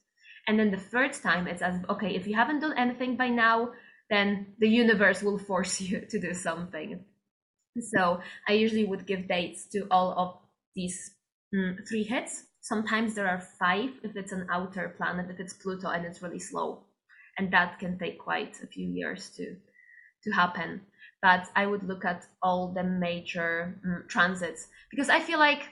And 0.47 0.59
then 0.59 0.71
the 0.71 0.77
third 0.77 1.13
time, 1.13 1.47
it's 1.47 1.61
as 1.61 1.79
okay, 1.89 2.15
if 2.15 2.27
you 2.27 2.35
haven't 2.35 2.59
done 2.59 2.77
anything 2.77 3.17
by 3.17 3.29
now, 3.29 3.71
then 4.09 4.53
the 4.59 4.69
universe 4.69 5.23
will 5.23 5.39
force 5.39 5.81
you 5.87 6.01
to 6.09 6.19
do 6.19 6.33
something. 6.33 7.03
So 7.79 8.21
I 8.47 8.53
usually 8.53 8.85
would 8.85 9.05
give 9.05 9.27
dates 9.27 9.67
to 9.73 9.87
all 9.91 10.13
of 10.17 10.37
these 10.75 11.11
mm, 11.53 11.75
three 11.87 12.03
hits. 12.03 12.43
Sometimes 12.61 13.13
there 13.13 13.27
are 13.27 13.41
five 13.59 13.91
if 14.03 14.15
it's 14.15 14.31
an 14.31 14.47
outer 14.51 14.93
planet, 14.97 15.29
if 15.29 15.39
it's 15.39 15.53
Pluto 15.53 15.89
and 15.89 16.05
it's 16.05 16.21
really 16.21 16.39
slow. 16.39 16.85
And 17.37 17.51
that 17.51 17.79
can 17.79 17.99
take 17.99 18.19
quite 18.19 18.57
a 18.63 18.67
few 18.67 18.87
years 18.87 19.29
to, 19.31 19.55
to 20.23 20.31
happen. 20.31 20.81
But 21.21 21.47
I 21.55 21.65
would 21.65 21.83
look 21.83 22.05
at 22.05 22.25
all 22.41 22.73
the 22.73 22.83
major 22.83 23.75
mm, 23.85 24.07
transits 24.07 24.67
because 24.89 25.09
I 25.09 25.19
feel 25.19 25.39
like 25.39 25.63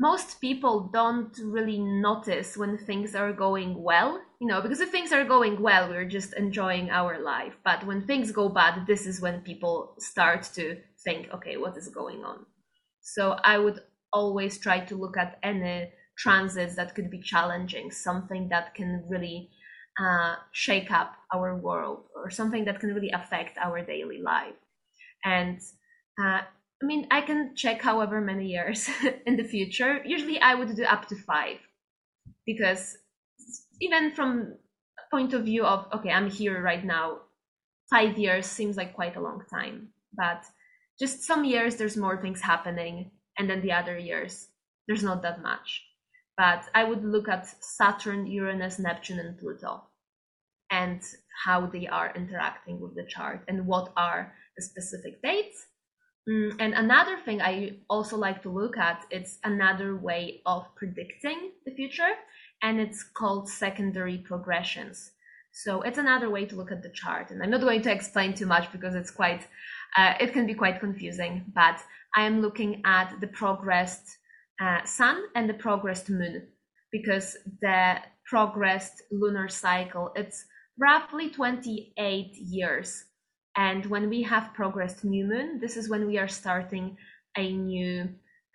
most 0.00 0.40
people 0.40 0.88
don't 0.94 1.38
really 1.44 1.78
notice 1.78 2.56
when 2.56 2.78
things 2.78 3.14
are 3.14 3.34
going 3.34 3.82
well, 3.82 4.18
you 4.40 4.48
know, 4.48 4.62
because 4.62 4.80
if 4.80 4.90
things 4.90 5.12
are 5.12 5.26
going 5.26 5.60
well, 5.60 5.90
we're 5.90 6.08
just 6.08 6.32
enjoying 6.32 6.88
our 6.88 7.20
life. 7.22 7.52
But 7.66 7.86
when 7.86 8.06
things 8.06 8.32
go 8.32 8.48
bad, 8.48 8.86
this 8.86 9.06
is 9.06 9.20
when 9.20 9.42
people 9.42 9.94
start 9.98 10.44
to 10.54 10.78
think, 11.04 11.28
okay, 11.34 11.58
what 11.58 11.76
is 11.76 11.88
going 11.88 12.24
on? 12.24 12.46
So 13.02 13.32
I 13.44 13.58
would 13.58 13.80
always 14.10 14.58
try 14.58 14.80
to 14.80 14.96
look 14.96 15.18
at 15.18 15.38
any 15.42 15.92
transits 16.16 16.76
that 16.76 16.94
could 16.94 17.10
be 17.10 17.20
challenging, 17.20 17.90
something 17.90 18.48
that 18.48 18.74
can 18.74 19.04
really 19.06 19.50
uh, 20.00 20.36
shake 20.52 20.90
up 20.90 21.12
our 21.34 21.58
world 21.58 22.04
or 22.16 22.30
something 22.30 22.64
that 22.64 22.80
can 22.80 22.94
really 22.94 23.10
affect 23.10 23.58
our 23.58 23.84
daily 23.84 24.22
life. 24.22 24.56
And 25.26 25.60
uh, 26.18 26.40
I 26.82 26.86
mean, 26.86 27.06
I 27.10 27.20
can 27.20 27.54
check 27.54 27.82
however 27.82 28.20
many 28.20 28.46
years 28.46 28.88
in 29.26 29.36
the 29.36 29.44
future. 29.44 30.02
Usually 30.04 30.40
I 30.40 30.54
would 30.54 30.74
do 30.74 30.84
up 30.84 31.08
to 31.08 31.16
five 31.16 31.58
because 32.46 32.96
even 33.80 34.12
from 34.12 34.54
point 35.10 35.34
of 35.34 35.44
view 35.44 35.64
of, 35.64 35.86
okay, 35.92 36.10
I'm 36.10 36.30
here 36.30 36.62
right 36.62 36.84
now, 36.84 37.18
five 37.90 38.16
years 38.16 38.46
seems 38.46 38.76
like 38.76 38.94
quite 38.94 39.16
a 39.16 39.20
long 39.20 39.42
time. 39.50 39.88
But 40.14 40.44
just 40.98 41.24
some 41.24 41.44
years 41.44 41.76
there's 41.76 41.96
more 41.96 42.20
things 42.20 42.40
happening 42.40 43.10
and 43.38 43.48
then 43.48 43.60
the 43.60 43.72
other 43.72 43.98
years 43.98 44.48
there's 44.86 45.02
not 45.02 45.22
that 45.22 45.42
much. 45.42 45.84
But 46.36 46.64
I 46.74 46.84
would 46.84 47.04
look 47.04 47.28
at 47.28 47.46
Saturn, 47.62 48.26
Uranus, 48.26 48.78
Neptune, 48.78 49.18
and 49.18 49.38
Pluto 49.38 49.82
and 50.70 51.02
how 51.44 51.66
they 51.66 51.86
are 51.86 52.12
interacting 52.14 52.80
with 52.80 52.94
the 52.94 53.04
chart 53.04 53.42
and 53.48 53.66
what 53.66 53.92
are 53.96 54.32
the 54.56 54.62
specific 54.62 55.20
dates 55.22 55.66
Mm, 56.28 56.56
and 56.60 56.74
another 56.74 57.18
thing 57.24 57.40
I 57.40 57.78
also 57.88 58.16
like 58.16 58.42
to 58.42 58.50
look 58.50 58.76
at, 58.76 59.06
it's 59.10 59.38
another 59.42 59.96
way 59.96 60.42
of 60.44 60.66
predicting 60.76 61.52
the 61.64 61.72
future, 61.72 62.12
and 62.62 62.78
it's 62.78 63.02
called 63.02 63.48
secondary 63.48 64.18
progressions. 64.18 65.12
So 65.52 65.82
it's 65.82 65.98
another 65.98 66.30
way 66.30 66.44
to 66.46 66.56
look 66.56 66.70
at 66.70 66.82
the 66.82 66.90
chart. 66.90 67.30
And 67.30 67.42
I'm 67.42 67.50
not 67.50 67.62
going 67.62 67.82
to 67.82 67.92
explain 67.92 68.34
too 68.34 68.46
much 68.46 68.70
because 68.70 68.94
it's 68.94 69.10
quite, 69.10 69.46
uh, 69.96 70.14
it 70.20 70.32
can 70.32 70.46
be 70.46 70.54
quite 70.54 70.78
confusing, 70.78 71.44
but 71.54 71.82
I 72.14 72.24
am 72.24 72.40
looking 72.40 72.82
at 72.84 73.14
the 73.20 73.26
progressed 73.26 74.18
uh, 74.60 74.84
sun 74.84 75.22
and 75.34 75.48
the 75.48 75.54
progressed 75.54 76.10
moon 76.10 76.46
because 76.92 77.36
the 77.62 77.96
progressed 78.26 79.02
lunar 79.10 79.48
cycle, 79.48 80.12
it's 80.14 80.44
roughly 80.78 81.30
28 81.30 82.36
years 82.36 83.04
and 83.56 83.86
when 83.86 84.08
we 84.08 84.22
have 84.22 84.54
progressed 84.54 85.04
new 85.04 85.24
moon, 85.24 85.58
this 85.60 85.76
is 85.76 85.88
when 85.88 86.06
we 86.06 86.18
are 86.18 86.28
starting 86.28 86.96
a 87.36 87.52
new 87.52 88.08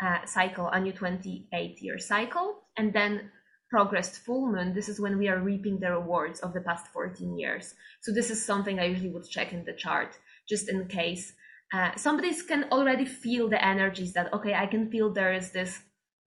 uh, 0.03 0.25
cycle, 0.25 0.67
a 0.67 0.79
new 0.79 0.91
28 0.91 1.81
year 1.81 1.99
cycle. 1.99 2.63
And 2.77 2.93
then 2.93 3.31
progressed 3.69 4.19
full 4.19 4.51
moon, 4.51 4.73
this 4.73 4.89
is 4.89 4.99
when 4.99 5.17
we 5.17 5.27
are 5.27 5.39
reaping 5.39 5.79
the 5.79 5.91
rewards 5.91 6.39
of 6.39 6.53
the 6.53 6.62
past 6.62 6.88
14 6.93 7.38
years. 7.38 7.73
So 8.01 8.13
this 8.13 8.29
is 8.29 8.43
something 8.43 8.79
I 8.79 8.86
usually 8.86 9.10
would 9.10 9.29
check 9.29 9.53
in 9.53 9.65
the 9.65 9.73
chart, 9.73 10.17
just 10.47 10.69
in 10.69 10.88
case 10.88 11.34
uh, 11.73 11.95
somebody 11.95 12.34
can 12.47 12.65
already 12.71 13.05
feel 13.05 13.49
the 13.49 13.63
energies 13.63 14.13
that, 14.13 14.31
okay, 14.34 14.53
I 14.53 14.67
can 14.67 14.89
feel 14.91 15.12
there 15.12 15.34
is 15.34 15.51
this 15.51 15.79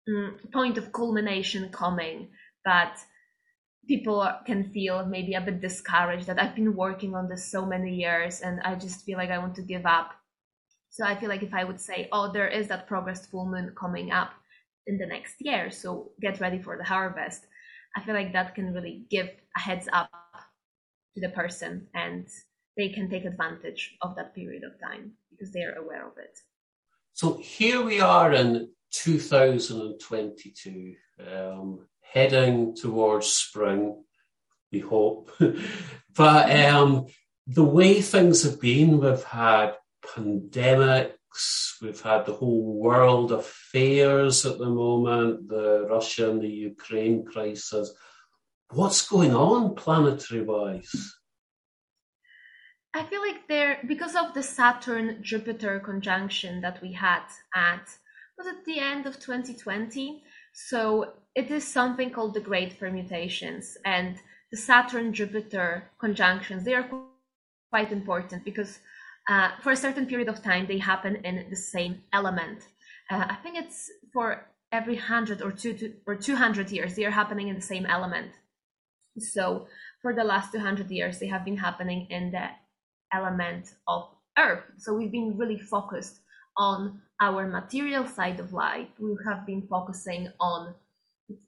um, 0.09 0.37
point 0.53 0.79
of 0.79 0.93
culmination 0.93 1.71
coming, 1.71 2.31
but 2.65 2.99
people 3.89 4.31
can 4.45 4.71
feel 4.71 5.05
maybe 5.07 5.35
a 5.35 5.41
bit 5.41 5.61
discouraged 5.61 6.27
that 6.27 6.41
I've 6.41 6.55
been 6.55 6.77
working 6.77 7.15
on 7.15 7.29
this 7.29 7.51
so 7.51 7.65
many 7.65 7.95
years 7.95 8.43
and 8.43 8.61
I 8.61 8.75
just 8.75 9.05
feel 9.05 9.17
like 9.17 9.31
I 9.31 9.39
want 9.39 9.55
to 9.57 9.63
give 9.63 9.87
up. 9.87 10.11
So 10.91 11.05
I 11.05 11.19
feel 11.19 11.31
like 11.31 11.43
if 11.43 11.55
I 11.55 11.65
would 11.65 11.81
say, 11.81 12.09
oh, 12.13 12.31
there 12.31 12.49
is 12.49 12.69
that 12.69 12.87
progressed 12.87 13.31
full 13.31 13.47
moon 13.47 13.73
coming 13.79 14.13
up 14.13 14.33
in 14.87 14.99
the 14.99 15.07
next 15.07 15.37
year, 15.41 15.71
so 15.71 16.11
get 16.21 16.41
ready 16.41 16.59
for 16.59 16.77
the 16.77 16.85
harvest, 16.85 17.47
I 17.97 18.03
feel 18.03 18.15
like 18.15 18.35
that 18.35 18.55
can 18.55 18.75
really 18.75 19.07
give 19.11 19.31
a 19.57 19.61
heads 19.61 19.89
up 19.93 20.11
to 21.15 21.21
the 21.21 21.31
person 21.31 21.87
and 21.95 22.29
they 22.77 22.91
can 22.91 23.09
take 23.09 23.25
advantage 23.25 23.97
of 24.03 24.15
that 24.17 24.35
period 24.35 24.65
of 24.65 24.79
time 24.81 25.13
because 25.31 25.51
they 25.53 25.63
are 25.63 25.77
aware 25.77 26.07
of 26.07 26.19
it. 26.19 26.39
So 27.15 27.39
here 27.39 27.83
we 27.83 28.01
are 28.01 28.35
in 28.35 28.69
2022. 28.93 30.95
Um, 31.21 31.87
heading 32.13 32.75
towards 32.75 33.27
spring, 33.27 34.03
we 34.73 34.81
hope. 34.81 35.31
but 36.15 36.51
um, 36.51 37.07
the 37.47 37.65
way 37.65 38.01
things 38.01 38.43
have 38.43 38.61
been, 38.61 39.01
we've 39.01 39.25
had 39.25 39.75
pandemics, 40.05 41.81
we've 41.83 42.01
had 42.01 42.27
the 42.27 42.33
whole 42.33 42.79
world 42.79 43.33
affairs 43.33 44.45
at 44.47 44.59
the 44.59 44.69
moment, 44.69 45.49
the 45.49 45.87
Russia 45.89 46.31
and 46.31 46.43
the 46.43 46.49
Ukraine 46.49 47.25
crisis. 47.25 47.93
What's 48.71 49.09
going 49.09 49.35
on 49.35 49.75
planetary 49.75 50.43
wise? 50.43 51.15
I 52.95 53.05
feel 53.05 53.21
like 53.21 53.47
there, 53.49 53.79
because 53.87 54.17
of 54.17 54.35
the 54.35 54.43
Saturn 54.43 55.19
Jupiter 55.23 55.79
conjunction 55.81 56.61
that 56.63 56.81
we 56.83 56.93
had 56.93 57.23
at, 57.55 57.89
was 58.37 58.47
at 58.47 58.65
the 58.65 58.79
end 58.79 59.07
of 59.07 59.19
2020? 59.19 60.23
So 60.53 61.13
it 61.39 61.53
is 61.53 61.65
something 61.65 62.11
called 62.11 62.35
the 62.35 62.49
great 62.51 62.81
permutations 62.81 63.79
and 63.85 64.17
the 64.51 64.57
Saturn 64.57 65.13
Jupiter 65.13 65.89
conjunctions. 66.01 66.65
They 66.65 66.75
are 66.75 66.91
quite 67.71 67.93
important 67.93 68.45
because 68.45 68.81
uh, 69.31 69.51
for 69.63 69.71
a 69.71 69.77
certain 69.87 70.07
period 70.07 70.29
of 70.29 70.43
time 70.43 70.67
they 70.67 70.79
happen 70.79 71.15
in 71.25 71.47
the 71.49 71.63
same 71.75 72.03
element. 72.13 72.61
Uh, 73.09 73.27
I 73.35 73.37
think 73.37 73.57
it's 73.57 73.89
for 74.13 74.27
every 74.73 74.97
hundred 74.97 75.41
or 75.41 75.53
two 75.53 75.75
to, 75.75 75.93
or 76.09 76.17
two 76.17 76.35
hundred 76.35 76.73
years 76.73 76.97
they 76.97 77.05
are 77.05 77.19
happening 77.21 77.47
in 77.49 77.55
the 77.55 77.71
same 77.73 77.87
element. 77.87 78.33
So 79.19 79.69
for 80.03 80.13
the 80.13 80.25
last 80.25 80.51
two 80.51 80.63
hundred 80.69 80.91
years 80.91 81.21
they 81.21 81.29
have 81.29 81.45
been 81.45 81.59
happening 81.59 82.09
in 82.11 82.33
the 82.33 82.47
element 83.13 83.65
of 83.87 84.09
Earth. 84.37 84.65
So 84.79 84.93
we've 84.93 85.13
been 85.13 85.39
really 85.39 85.61
focused 85.61 86.17
on 86.57 87.01
our 87.21 87.47
material 87.47 88.07
side 88.07 88.41
of 88.41 88.53
life. 88.53 88.89
We 88.99 89.17
have 89.29 89.47
been 89.47 89.69
focusing 89.71 90.33
on 90.41 90.75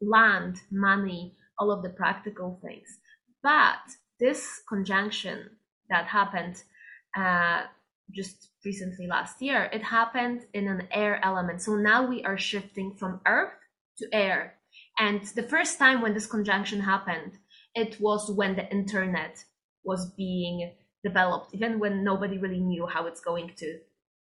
land, 0.00 0.60
money, 0.70 1.34
all 1.58 1.70
of 1.70 1.82
the 1.82 1.90
practical 1.90 2.58
things. 2.62 2.88
But 3.42 3.78
this 4.18 4.60
conjunction 4.68 5.50
that 5.88 6.06
happened 6.06 6.62
uh, 7.16 7.62
just 8.14 8.48
recently 8.64 9.06
last 9.06 9.40
year, 9.40 9.70
it 9.72 9.82
happened 9.82 10.42
in 10.52 10.68
an 10.68 10.88
air 10.90 11.20
element. 11.24 11.62
So 11.62 11.76
now 11.76 12.06
we 12.06 12.24
are 12.24 12.38
shifting 12.38 12.94
from 12.94 13.20
earth 13.26 13.52
to 13.98 14.08
air. 14.12 14.54
And 14.98 15.22
the 15.34 15.42
first 15.42 15.78
time 15.78 16.00
when 16.02 16.14
this 16.14 16.26
conjunction 16.26 16.80
happened, 16.80 17.32
it 17.74 18.00
was 18.00 18.30
when 18.30 18.56
the 18.56 18.70
internet 18.70 19.44
was 19.84 20.12
being 20.16 20.72
developed, 21.04 21.54
even 21.54 21.78
when 21.78 22.04
nobody 22.04 22.38
really 22.38 22.60
knew 22.60 22.86
how 22.86 23.06
it's 23.06 23.20
going 23.20 23.52
to 23.56 23.78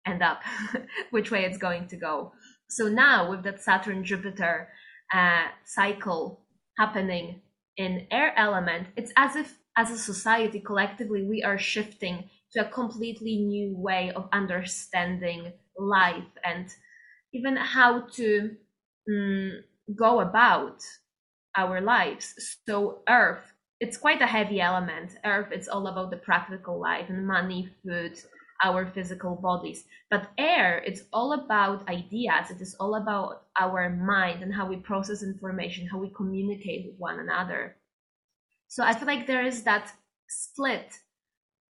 end 0.07 0.23
up, 0.23 0.41
which 1.11 1.31
way 1.31 1.45
it's 1.45 1.57
going 1.57 1.87
to 1.87 1.95
go. 1.95 2.31
So 2.69 2.87
now 2.87 3.29
with 3.29 3.43
that 3.43 3.61
Saturn 3.61 4.03
Jupiter 4.03 4.69
uh, 5.13 5.45
cycle 5.65 6.41
happening 6.77 7.41
in 7.77 8.07
air 8.11 8.33
element, 8.37 8.87
it's 8.95 9.11
as 9.17 9.35
if 9.35 9.57
as 9.75 9.89
a 9.89 9.97
society 9.97 10.59
collectively 10.59 11.23
we 11.23 11.43
are 11.43 11.57
shifting 11.57 12.29
to 12.51 12.65
a 12.65 12.69
completely 12.69 13.37
new 13.37 13.75
way 13.75 14.11
of 14.15 14.29
understanding 14.31 15.51
life 15.77 16.31
and 16.43 16.67
even 17.33 17.55
how 17.55 18.01
to 18.01 18.55
um, 19.09 19.63
go 19.95 20.19
about 20.19 20.81
our 21.57 21.81
lives. 21.81 22.35
So 22.67 23.01
Earth 23.09 23.53
it's 23.83 23.97
quite 23.97 24.21
a 24.21 24.27
heavy 24.27 24.61
element. 24.61 25.17
Earth, 25.25 25.49
it's 25.51 25.67
all 25.67 25.87
about 25.87 26.09
the 26.09 26.15
practical 26.15 26.79
life 26.79 27.09
and 27.09 27.27
money, 27.27 27.67
food, 27.83 28.17
our 28.63 28.85
physical 28.85 29.35
bodies. 29.35 29.83
But 30.09 30.29
air, 30.37 30.81
it's 30.85 31.03
all 31.11 31.33
about 31.33 31.87
ideas. 31.89 32.49
It 32.49 32.61
is 32.61 32.75
all 32.79 32.95
about 32.95 33.43
our 33.59 33.89
mind 33.89 34.41
and 34.41 34.53
how 34.53 34.67
we 34.67 34.77
process 34.77 35.21
information, 35.21 35.87
how 35.87 35.99
we 35.99 36.11
communicate 36.15 36.85
with 36.85 36.95
one 36.97 37.19
another. 37.19 37.75
So 38.67 38.83
I 38.83 38.93
feel 38.93 39.07
like 39.07 39.27
there 39.27 39.45
is 39.45 39.63
that 39.63 39.91
split 40.29 40.99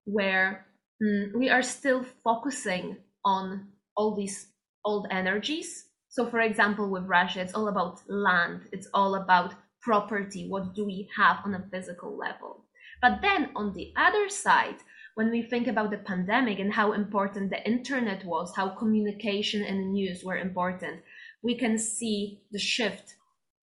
where 0.04 0.66
mm, 1.02 1.34
we 1.34 1.48
are 1.48 1.62
still 1.62 2.04
focusing 2.22 2.98
on 3.24 3.68
all 3.96 4.14
these 4.14 4.48
old 4.84 5.06
energies. 5.10 5.86
So, 6.08 6.28
for 6.28 6.40
example, 6.40 6.90
with 6.90 7.04
Russia, 7.04 7.40
it's 7.40 7.54
all 7.54 7.68
about 7.68 8.02
land, 8.08 8.68
it's 8.72 8.88
all 8.94 9.14
about 9.16 9.54
property. 9.82 10.48
What 10.48 10.74
do 10.74 10.84
we 10.84 11.08
have 11.16 11.38
on 11.44 11.54
a 11.54 11.66
physical 11.70 12.16
level? 12.16 12.64
But 13.02 13.20
then 13.22 13.50
on 13.56 13.74
the 13.74 13.92
other 13.96 14.28
side, 14.28 14.76
when 15.14 15.30
we 15.30 15.42
think 15.42 15.66
about 15.66 15.90
the 15.90 15.98
pandemic 15.98 16.58
and 16.58 16.72
how 16.72 16.92
important 16.92 17.50
the 17.50 17.64
internet 17.66 18.24
was, 18.24 18.52
how 18.56 18.68
communication 18.68 19.62
and 19.62 19.92
news 19.92 20.24
were 20.24 20.36
important, 20.36 21.00
we 21.42 21.56
can 21.56 21.78
see 21.78 22.40
the 22.50 22.58
shift. 22.58 23.14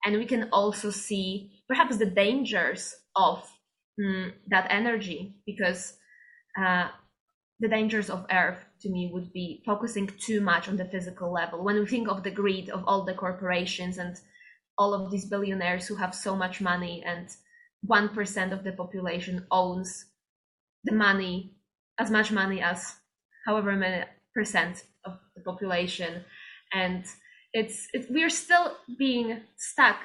And 0.04 0.16
we 0.16 0.24
can 0.24 0.48
also 0.52 0.90
see 0.90 1.52
perhaps 1.68 1.98
the 1.98 2.06
dangers 2.06 2.94
of 3.14 3.46
mm, 4.00 4.32
that 4.48 4.66
energy 4.70 5.36
because 5.46 5.96
uh, 6.58 6.88
the 7.60 7.68
dangers 7.68 8.10
of 8.10 8.26
earth 8.32 8.64
to 8.80 8.88
me 8.88 9.10
would 9.12 9.32
be 9.32 9.62
focusing 9.64 10.08
too 10.18 10.40
much 10.40 10.68
on 10.68 10.76
the 10.76 10.86
physical 10.86 11.32
level. 11.32 11.62
When 11.62 11.78
we 11.78 11.86
think 11.86 12.08
of 12.08 12.22
the 12.22 12.30
greed 12.30 12.70
of 12.70 12.82
all 12.86 13.04
the 13.04 13.14
corporations 13.14 13.98
and 13.98 14.16
all 14.78 14.94
of 14.94 15.10
these 15.10 15.26
billionaires 15.26 15.86
who 15.86 15.96
have 15.96 16.14
so 16.14 16.34
much 16.34 16.60
money 16.60 17.04
and 17.06 17.28
1% 17.88 18.52
of 18.52 18.64
the 18.64 18.72
population 18.72 19.46
owns 19.50 20.06
the 20.84 20.94
money 20.94 21.54
as 21.98 22.10
much 22.10 22.32
money 22.32 22.60
as 22.60 22.94
however 23.46 23.72
many 23.72 24.04
percent 24.34 24.84
of 25.04 25.18
the 25.36 25.42
population. 25.42 26.24
And 26.72 27.04
it's, 27.52 27.88
we're 28.08 28.30
still 28.30 28.76
being 28.98 29.40
stuck 29.56 30.00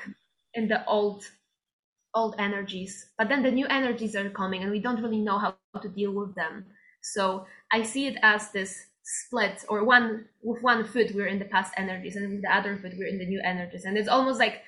in 0.53 0.67
the 0.67 0.85
old 0.85 1.23
old 2.15 2.35
energies. 2.39 3.09
But 3.17 3.29
then 3.29 3.43
the 3.43 3.51
new 3.51 3.67
energies 3.67 4.15
are 4.15 4.29
coming 4.29 4.63
and 4.63 4.71
we 4.71 4.79
don't 4.79 5.01
really 5.01 5.19
know 5.19 5.37
how 5.37 5.55
to 5.79 5.89
deal 5.89 6.13
with 6.13 6.33
them. 6.35 6.65
So 7.01 7.45
i 7.71 7.83
see 7.83 8.07
it 8.07 8.17
as 8.23 8.51
this 8.51 8.87
split 9.03 9.63
or 9.69 9.83
one 9.85 10.25
with 10.41 10.61
one 10.61 10.83
foot 10.83 11.13
we're 11.15 11.27
in 11.27 11.39
the 11.39 11.45
past 11.45 11.73
energies 11.77 12.15
and 12.15 12.29
with 12.29 12.41
the 12.41 12.53
other 12.53 12.75
foot 12.77 12.93
we're 12.97 13.07
in 13.07 13.19
the 13.19 13.25
new 13.25 13.41
energies. 13.43 13.85
And 13.85 13.97
it's 13.97 14.09
almost 14.09 14.39
like 14.39 14.63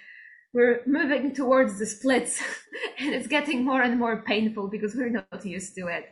we're 0.54 0.82
moving 0.86 1.34
towards 1.34 1.78
the 1.78 1.86
splits 1.86 2.42
and 3.00 3.14
it's 3.14 3.28
getting 3.28 3.64
more 3.64 3.82
and 3.82 4.00
more 4.00 4.24
painful 4.24 4.68
because 4.68 4.96
we're 4.96 5.10
not 5.10 5.46
used 5.46 5.76
to 5.76 5.88
it. 5.88 6.06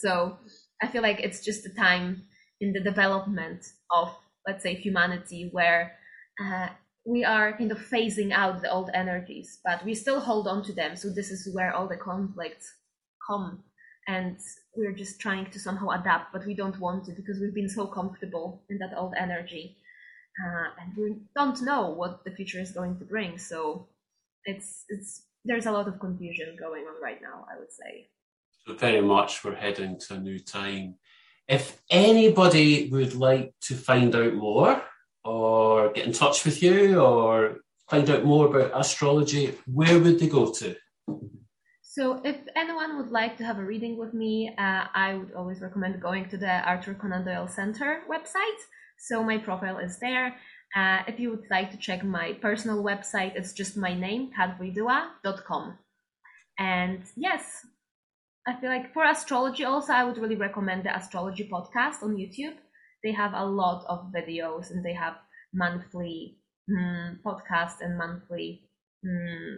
So 0.00 0.38
i 0.82 0.86
feel 0.86 1.02
like 1.02 1.20
it's 1.20 1.44
just 1.44 1.66
a 1.66 1.74
time 1.74 2.22
in 2.60 2.72
the 2.72 2.80
development 2.80 3.64
of 3.90 4.14
let's 4.46 4.62
say 4.62 4.74
humanity 4.74 5.48
where 5.52 5.92
uh, 6.42 6.68
we 7.04 7.24
are 7.24 7.56
kind 7.56 7.72
of 7.72 7.78
phasing 7.78 8.32
out 8.32 8.62
the 8.62 8.70
old 8.70 8.90
energies 8.94 9.58
but 9.64 9.84
we 9.84 9.94
still 9.94 10.20
hold 10.20 10.46
on 10.46 10.62
to 10.64 10.72
them. 10.72 10.96
So 10.96 11.08
this 11.08 11.30
is 11.30 11.54
where 11.54 11.72
all 11.74 11.88
the 11.88 11.96
conflicts 11.96 12.66
come 13.28 13.62
and 14.06 14.38
we're 14.76 14.92
just 14.92 15.20
trying 15.20 15.50
to 15.50 15.58
somehow 15.58 15.88
adapt 15.90 16.32
but 16.32 16.46
we 16.46 16.54
don't 16.54 16.80
want 16.80 17.04
to 17.04 17.12
because 17.12 17.38
we've 17.40 17.54
been 17.54 17.68
so 17.68 17.86
comfortable 17.86 18.62
in 18.70 18.78
that 18.78 18.96
old 18.96 19.14
energy 19.18 19.76
uh, 20.44 20.68
and 20.80 20.96
we 20.96 21.16
don't 21.34 21.60
know 21.62 21.90
what 21.90 22.24
the 22.24 22.30
future 22.30 22.60
is 22.60 22.70
going 22.70 22.98
to 22.98 23.04
bring. 23.04 23.38
So 23.38 23.88
it's 24.44 24.84
it's 24.88 25.24
there's 25.44 25.66
a 25.66 25.72
lot 25.72 25.88
of 25.88 25.98
confusion 26.00 26.56
going 26.58 26.84
on 26.84 27.02
right 27.02 27.20
now. 27.22 27.46
I 27.50 27.58
would 27.58 27.72
say. 27.72 28.08
So 28.66 28.74
very 28.74 29.00
much 29.00 29.44
we're 29.44 29.54
heading 29.54 29.98
to 30.00 30.14
a 30.14 30.20
new 30.20 30.38
time. 30.38 30.96
If 31.48 31.80
anybody 31.90 32.90
would 32.90 33.14
like 33.14 33.54
to 33.62 33.74
find 33.74 34.14
out 34.14 34.34
more, 34.34 34.82
or 35.24 35.92
get 35.92 36.06
in 36.06 36.12
touch 36.12 36.44
with 36.44 36.62
you, 36.62 37.00
or 37.00 37.58
find 37.88 38.08
out 38.10 38.24
more 38.24 38.46
about 38.46 38.78
astrology, 38.78 39.54
where 39.66 39.98
would 39.98 40.18
they 40.18 40.28
go 40.28 40.52
to? 40.52 40.76
So, 41.82 42.20
if 42.22 42.36
anyone 42.54 42.98
would 42.98 43.10
like 43.10 43.38
to 43.38 43.44
have 43.44 43.58
a 43.58 43.64
reading 43.64 43.96
with 43.98 44.14
me, 44.14 44.54
uh, 44.56 44.84
I 44.94 45.14
would 45.14 45.32
always 45.32 45.60
recommend 45.60 46.00
going 46.00 46.28
to 46.28 46.36
the 46.36 46.60
Arthur 46.68 46.94
Conan 46.94 47.24
Doyle 47.24 47.48
Center 47.48 48.02
website. 48.08 48.60
So 48.98 49.22
my 49.22 49.38
profile 49.38 49.78
is 49.78 49.98
there. 49.98 50.36
Uh, 50.76 50.98
if 51.06 51.18
you 51.18 51.30
would 51.30 51.46
like 51.50 51.70
to 51.70 51.76
check 51.78 52.04
my 52.04 52.34
personal 52.34 52.82
website, 52.84 53.36
it's 53.36 53.52
just 53.52 53.76
my 53.76 53.94
name, 53.94 54.30
katwojdyla.com. 54.38 55.78
And 56.58 57.02
yes, 57.16 57.64
I 58.46 58.60
feel 58.60 58.70
like 58.70 58.92
for 58.92 59.04
astrology 59.04 59.64
also, 59.64 59.92
I 59.92 60.04
would 60.04 60.18
really 60.18 60.36
recommend 60.36 60.84
the 60.84 60.96
astrology 60.96 61.48
podcast 61.50 62.02
on 62.02 62.16
YouTube. 62.16 62.56
They 63.04 63.12
have 63.12 63.32
a 63.34 63.46
lot 63.46 63.84
of 63.88 64.12
videos 64.12 64.70
and 64.70 64.84
they 64.84 64.94
have 64.94 65.14
monthly 65.54 66.38
mm, 66.70 67.18
podcasts 67.22 67.80
and 67.80 67.96
monthly, 67.96 68.68
mm, 69.04 69.56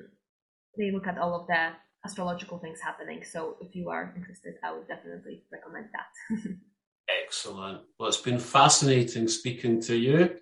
they 0.76 0.90
look 0.90 1.06
at 1.06 1.18
all 1.18 1.40
of 1.40 1.46
the 1.46 1.70
astrological 2.04 2.58
things 2.58 2.80
happening. 2.80 3.22
So 3.24 3.56
if 3.60 3.74
you 3.74 3.90
are 3.90 4.12
interested, 4.16 4.54
I 4.64 4.72
would 4.72 4.88
definitely 4.88 5.44
recommend 5.52 5.86
that. 5.92 6.56
Excellent. 7.30 7.82
Well, 7.96 8.08
it's 8.08 8.20
been 8.20 8.40
fascinating 8.40 9.28
speaking 9.28 9.80
to 9.82 9.94
you. 9.94 10.34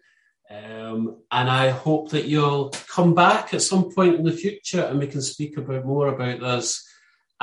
Um, 0.50 1.18
and 1.30 1.50
I 1.50 1.68
hope 1.68 2.08
that 2.12 2.24
you'll 2.24 2.70
come 2.88 3.14
back 3.14 3.52
at 3.52 3.60
some 3.60 3.92
point 3.94 4.14
in 4.14 4.24
the 4.24 4.32
future 4.32 4.80
and 4.84 4.98
we 4.98 5.06
can 5.06 5.20
speak 5.20 5.58
about 5.58 5.84
more 5.84 6.08
about 6.08 6.40
this. 6.40 6.82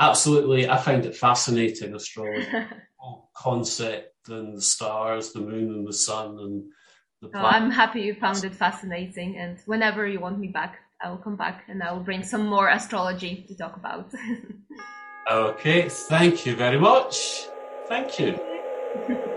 Absolutely, 0.00 0.68
I 0.68 0.78
find 0.78 1.06
it 1.06 1.14
fascinating 1.14 1.94
astrology, 1.94 2.48
concept 3.36 4.28
and 4.28 4.56
the 4.56 4.60
stars, 4.60 5.32
the 5.32 5.42
moon 5.42 5.72
and 5.72 5.86
the 5.86 5.92
sun 5.92 6.40
and 6.40 6.64
the 7.22 7.30
oh, 7.38 7.46
I'm 7.46 7.70
happy 7.70 8.00
you 8.00 8.14
found 8.14 8.42
it 8.42 8.52
fascinating 8.52 9.38
and 9.38 9.60
whenever 9.66 10.08
you 10.08 10.18
want 10.18 10.40
me 10.40 10.48
back, 10.48 10.78
I 11.00 11.08
will 11.08 11.18
come 11.18 11.36
back 11.36 11.66
and 11.68 11.84
I 11.84 11.92
will 11.92 12.02
bring 12.02 12.24
some 12.24 12.48
more 12.48 12.68
astrology 12.68 13.44
to 13.46 13.56
talk 13.56 13.76
about. 13.76 14.12
okay, 15.30 15.88
thank 15.88 16.44
you 16.46 16.56
very 16.56 16.80
much. 16.80 17.46
Thank 17.86 18.18
you. 18.18 18.40